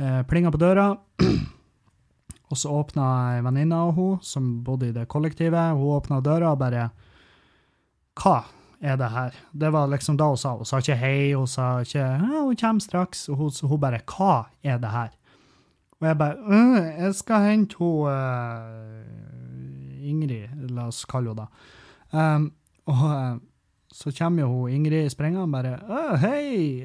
[0.00, 0.86] eh, plinga på døra,
[2.50, 5.76] og så åpna ei venninne av henne som bodde i det kollektivet.
[5.76, 6.88] Hun åpna døra og bare
[8.16, 8.38] Hva
[8.80, 9.36] er det her?
[9.52, 10.54] Det var liksom da hun sa.
[10.56, 14.46] Hun sa ikke hei, hun sa ikke ja, 'hun kommer straks', hun, hun bare 'hva
[14.64, 15.12] er det her'?
[16.00, 21.48] Og jeg bare øh, Jeg skal hente hun uh, Ingrid, la oss kalle henne det.
[22.12, 22.50] Um,
[22.86, 23.38] og uh,
[23.96, 26.84] så kommer jo hun Ingrid springende bare hei!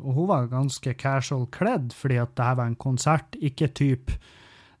[0.00, 4.16] Og hun var ganske casual kledd, fordi at det her var en konsert, ikke type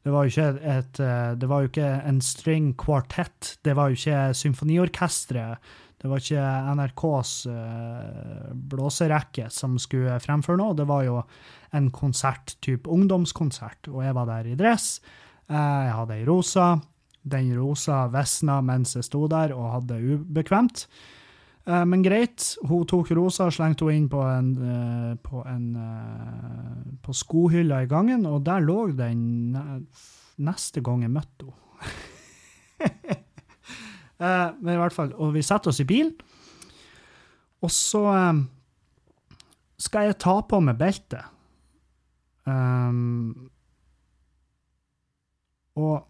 [0.00, 0.98] det var, jo ikke et,
[1.36, 5.58] det var jo ikke en string kvartett, det var jo ikke symfoniorkesteret,
[6.00, 6.44] det var ikke
[6.78, 7.32] NRKs
[8.72, 11.18] blåserekke som skulle fremføre noe, det var jo
[11.76, 14.98] en konsert, type ungdomskonsert, og jeg var der i dress.
[15.50, 16.72] Eh, jeg hadde ei rosa.
[17.30, 20.86] Den rosa visna mens jeg sto der og hadde det ubekvemt.
[21.66, 25.66] Eh, men greit, hun tok rosa og slengte henne inn på en, eh, på, en,
[27.04, 29.56] på skohylla i gangen, og der lå den
[30.40, 31.56] neste gang jeg møtte henne.
[34.20, 36.12] Men i hvert fall, og vi setter oss i bilen,
[37.64, 38.02] og så
[39.80, 41.24] skal jeg ta på meg beltet.
[42.48, 43.50] Um,
[45.78, 46.06] og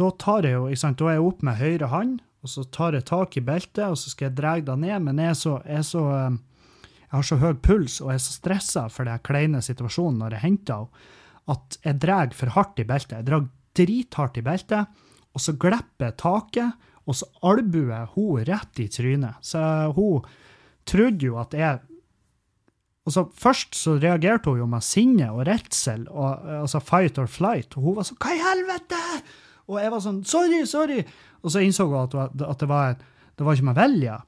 [0.00, 2.64] da tar jeg jo, ikke sant, da er jeg opp med høyre hånd, og så
[2.72, 5.38] tar jeg tak i beltet, og så skal jeg dra det ned, men jeg er
[5.38, 6.38] så, jeg er så um,
[7.10, 10.36] jeg har så høy puls og jeg er så stressa for den kleine situasjonen når
[10.36, 11.08] jeg henter henne,
[11.50, 13.16] at jeg drar for hardt i beltet.
[13.16, 15.00] Jeg drar drithardt i beltet,
[15.34, 19.40] og så glipper jeg taket, og så albuer hun rett i trynet.
[19.42, 19.58] Så
[19.96, 20.28] hun
[20.86, 21.80] trodde jo at jeg
[23.10, 27.26] og så Først så reagerte hun jo med sinne og redsel, og, altså fight or
[27.26, 27.74] flight.
[27.76, 29.22] Og hun var sånn 'Hva i helvete?!'
[29.68, 31.04] Og jeg var sånn 'Sorry, sorry!'
[31.42, 32.96] Og så innså hun at, at det, var,
[33.36, 34.18] det var ikke med vilje.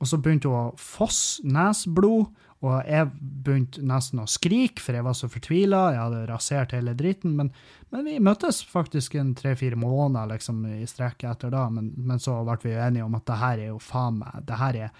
[0.00, 2.30] Og så begynte hun å fosse nesblod,
[2.60, 3.08] og jeg
[3.44, 5.92] begynte nesten å skrike, for jeg var så fortvila.
[5.92, 7.36] Jeg hadde rasert hele dritten.
[7.36, 7.52] Men,
[7.90, 11.68] men vi møttes faktisk en tre-fire måneder liksom, i strekk etter da.
[11.72, 14.60] Men, men, så ble vi enige om at det her er jo faen meg det
[14.60, 14.92] her er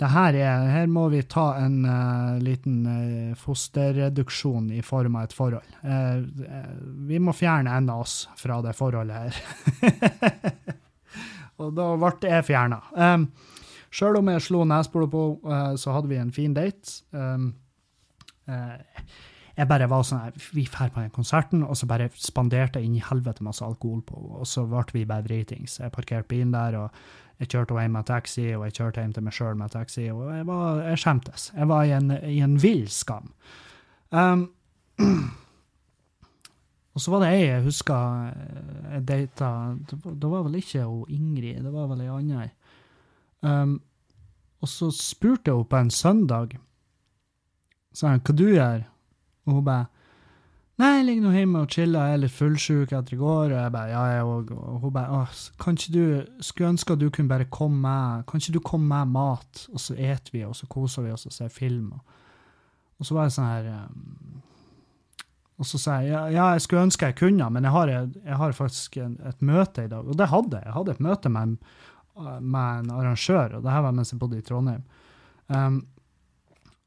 [0.00, 5.28] det her, er, her må vi ta en uh, liten uh, fosterreduksjon i form av
[5.28, 5.76] et forhold.
[5.86, 6.24] Uh,
[7.06, 9.38] vi må fjerne en av oss fra det forholdet her.
[11.62, 12.80] og da ble jeg fjerna.
[12.98, 13.28] Um,
[13.94, 15.20] Sjøl om jeg slo neseboret på
[15.78, 16.96] så hadde vi en fin date.
[17.14, 17.52] Um,
[19.54, 22.96] jeg bare var sånn Vi drar på den konserten, og så bare spanderte jeg inn
[22.98, 24.40] i helvete masse alkohol på henne.
[24.42, 25.78] Og så ble vi bare dritings.
[25.78, 26.80] Jeg parkerte bilen der.
[26.82, 26.90] og
[27.40, 30.26] jeg kjørte hjem med taxi, og jeg kjørte hjem til meg sjøl med taxi, og
[30.30, 31.46] jeg, var, jeg skjemtes.
[31.56, 33.32] Jeg var i en, i en vill skam.
[34.14, 34.44] Um,
[36.94, 39.48] og så var det ei jeg husker eh, jeg data
[39.90, 42.52] Det var vel ikke hun Ingrid, det var vel ei anna ei.
[43.42, 43.80] Um,
[44.62, 46.54] og så spurte jeg henne på en søndag
[47.94, 48.84] sa hva du gjør,
[49.46, 49.86] og hun bare
[50.74, 53.52] Nei, jeg ligger nå hjemme og chiller, jeg er litt fullsjuk etter i går.
[53.52, 54.48] Og jeg bare, ja, jeg òg.
[54.56, 55.20] Og hun bare,
[55.62, 58.88] kan ikke du, skulle ønske at du kunne bare komme med, kan ikke du komme
[58.90, 61.92] med mat, og så eter vi, og så koser vi oss og ser film.
[61.94, 62.18] Og,
[62.98, 64.42] og så var jeg sånn her um,
[65.62, 68.38] Og så sa jeg, ja, ja, jeg skulle ønske jeg kunne, men jeg har, jeg
[68.42, 70.02] har faktisk en, et møte i dag.
[70.10, 70.66] Og det hadde jeg.
[70.66, 71.54] Jeg hadde et møte med,
[72.18, 74.82] med en arrangør, og det her var mens jeg bodde i Trondheim.
[75.46, 75.84] Um,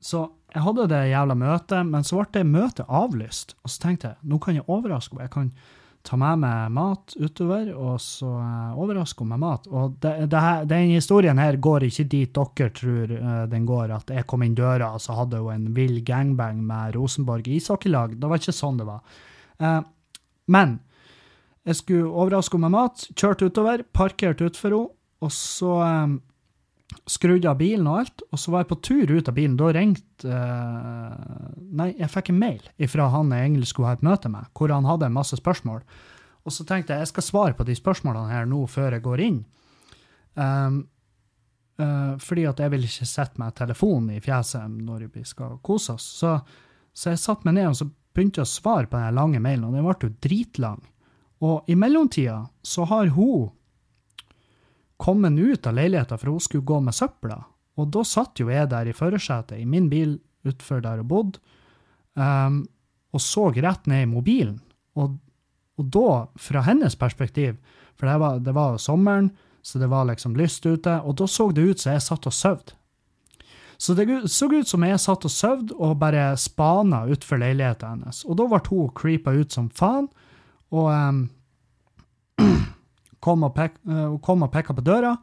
[0.04, 3.58] Så jeg hadde det jævla møtet, men så ble det møtet avlyst.
[3.64, 5.28] Og så tenkte jeg nå kan jeg overraske henne.
[5.28, 5.52] Jeg kan
[6.08, 9.68] ta med meg mat utover, og så uh, overraske henne med mat.
[9.68, 10.30] Og det,
[10.72, 14.56] den historien her går ikke dit dere tror uh, den går, at jeg kom inn
[14.56, 18.16] døra, og så hadde hun en vill gangbang med Rosenborg ishockeylag.
[18.16, 19.20] Det var ikke sånn det var.
[19.60, 19.82] Uh,
[20.48, 20.78] men
[21.68, 26.20] jeg skulle overraske henne med mat, kjørte utover, parkerte utfor henne, og så um,
[27.08, 29.56] skrudde av bilen og alt, og så var jeg på tur ut av bilen.
[29.60, 34.06] Da ringte uh, Nei, jeg fikk en mail fra han jeg egentlig skulle ha et
[34.08, 35.82] møte med, hvor han hadde masse spørsmål.
[36.48, 39.24] Og så tenkte jeg jeg skal svare på de spørsmålene her nå før jeg går
[39.26, 39.42] inn.
[40.40, 40.80] Um,
[41.82, 45.98] uh, fordi at jeg vil ikke sette meg telefonen i fjeset når vi skal kose
[45.98, 46.08] oss.
[46.22, 46.38] Så,
[46.96, 49.68] så jeg satte meg ned og så begynte jeg å svare på den lange mailen,
[49.68, 50.80] og den ble jo dritlang.
[51.46, 53.52] Og i mellomtida så har hun
[54.98, 57.42] kommet ut av leiligheten for hun skulle gå med søpla.
[57.78, 60.18] Og da satt jo jeg der i førersetet i min bil
[60.48, 61.42] utfor der jeg bodde,
[62.18, 62.64] um,
[63.14, 64.58] og så rett ned i mobilen.
[64.98, 65.18] Og,
[65.78, 66.08] og da,
[66.42, 67.58] fra hennes perspektiv,
[67.98, 69.32] for det var, det var sommeren,
[69.62, 72.34] så det var liksom lyst ute, og da så det ut som jeg satt og
[72.34, 72.74] sov.
[73.78, 78.24] Så det så ut som jeg satt og sov og bare spana utfor leiligheten hennes.
[78.26, 80.08] Og da ble hun creepa ut som faen,
[80.74, 81.20] og um,
[83.28, 85.18] kom og, pek, uh, kom og pekka på døra,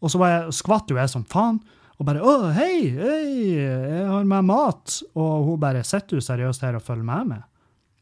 [0.00, 1.60] og så jeg, skvatt jo jeg som faen.
[1.96, 6.60] Og bare 'Å, hei, hei, jeg har med mat.' Og hun bare 'Sitter du seriøst
[6.60, 7.44] her og følger med meg?'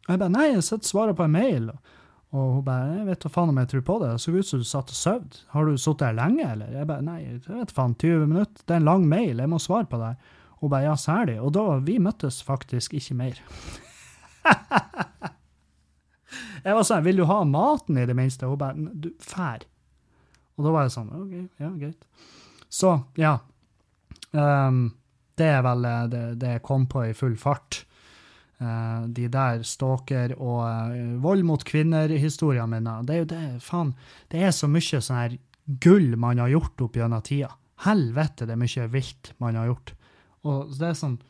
[0.06, 1.70] Og jeg bare 'Nei, jeg sitter og svarer på en mail'.
[2.32, 4.10] Og hun bare 'Jeg vet da faen om jeg tror på det.
[4.10, 5.22] Det så ut som du satt og sov.
[5.50, 8.62] Har du sittet her lenge, eller?' Jeg bare 'Nei, jeg vet faen, 20 minutter.
[8.66, 10.16] Det er en lang mail, jeg må svare på det.'
[10.60, 13.38] Hun bare 'Ja, særlig.' Og da Vi møttes faktisk ikke mer.
[16.64, 18.48] Jeg var sånn, vil du ha maten i det minste?
[18.48, 19.64] Hun bare, du, fær.
[20.54, 22.06] Og da var jeg sånn, OK, ja, greit.
[22.72, 23.38] Så, ja.
[24.34, 24.86] Um,
[25.38, 27.82] det er vel det, det jeg kom på i full fart.
[28.62, 33.00] Uh, de der stalker- og uh, vold mot kvinner-historiene mine.
[33.06, 33.92] Det er jo det, faen.
[34.30, 35.36] Det er så mye sånn her
[35.82, 37.50] gull man har gjort opp gjennom tida.
[37.84, 39.94] Helvete, det er mye vilt man har gjort.
[40.46, 41.20] Og det er sånn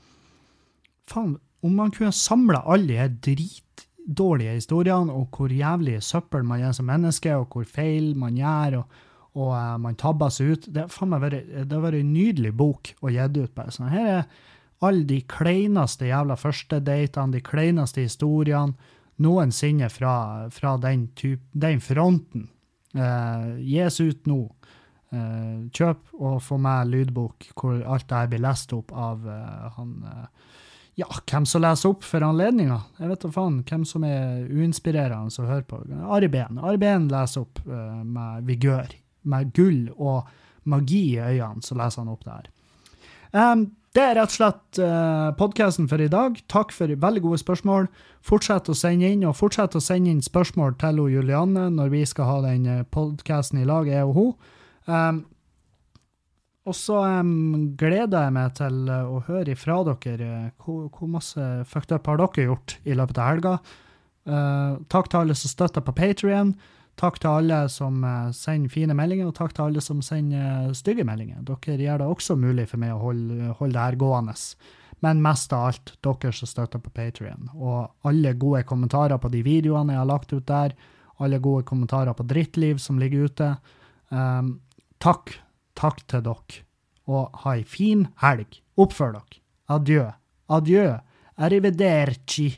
[1.05, 3.74] Faen, om man kunne samla alle de her drit
[4.05, 8.79] dårlige historiene, og hvor jævlig søppel man er som menneske, og hvor feil man gjør,
[8.81, 8.99] og,
[9.35, 10.67] og uh, man tabber seg ut.
[10.75, 13.55] Det har vært en nydelig bok å gi ut.
[13.55, 13.93] bare sånn.
[13.93, 14.27] Her er
[14.85, 18.75] alle de kleineste jævla førstedatene, de kleineste historiene
[19.23, 22.49] noensinne fra, fra den, typ, den fronten.
[22.95, 24.43] Uh, gis ut nå.
[25.15, 29.69] Uh, kjøp og få med lydbok hvor alt det her blir lest opp av uh,
[29.77, 29.93] han
[30.95, 32.79] ja, hvem som leser opp for anledninga?
[33.01, 35.81] Jeg vet da faen hvem som er uinspirerende å høre på.
[36.15, 36.61] Ari Behn.
[36.63, 38.95] Ari Behn leser opp uh, med vigør.
[39.25, 40.29] Med gull og
[40.71, 42.53] magi i øynene, så leser han opp det her.
[43.35, 43.65] Um,
[43.95, 46.39] det er rett og slett uh, eh, podkasten for i dag.
[46.51, 47.87] Takk for veldig gode spørsmål.
[48.27, 52.31] Fortsett å sende inn, og fortsett å sende inn spørsmål til Julianne når vi skal
[52.31, 54.33] ha den eh, podkasten i lag, jeg og hun.
[54.91, 55.23] Um,
[56.65, 60.29] og så um, gleder jeg meg til uh, å høre ifra dere.
[60.65, 63.59] Hvor, hvor, masse fucked up har dere gjort i løpet av helga?
[64.25, 66.55] Uh, takk til alle som støtter på Patrion.
[66.97, 71.05] Takk til alle som uh, sender fine meldinger, og takk til alle som sender stygge
[71.05, 71.45] meldinger.
[71.45, 74.39] Dere gjør det også mulig for meg å holde, holde det her gående.
[75.05, 77.53] Men mest av alt dere som støtter på Patrion.
[77.61, 80.73] Og alle gode kommentarer på de videoene jeg har lagt ut der.
[81.21, 83.55] Alle gode kommentarer på Drittliv som ligger ute.
[84.09, 84.63] Um,
[85.03, 85.37] takk
[85.75, 86.61] Takk til dere,
[87.07, 88.61] og ha ei fin helg.
[88.81, 89.41] Oppfør dere.
[89.75, 90.05] Adjø.
[90.49, 90.87] Adjø.
[91.37, 92.49] Arrivederci.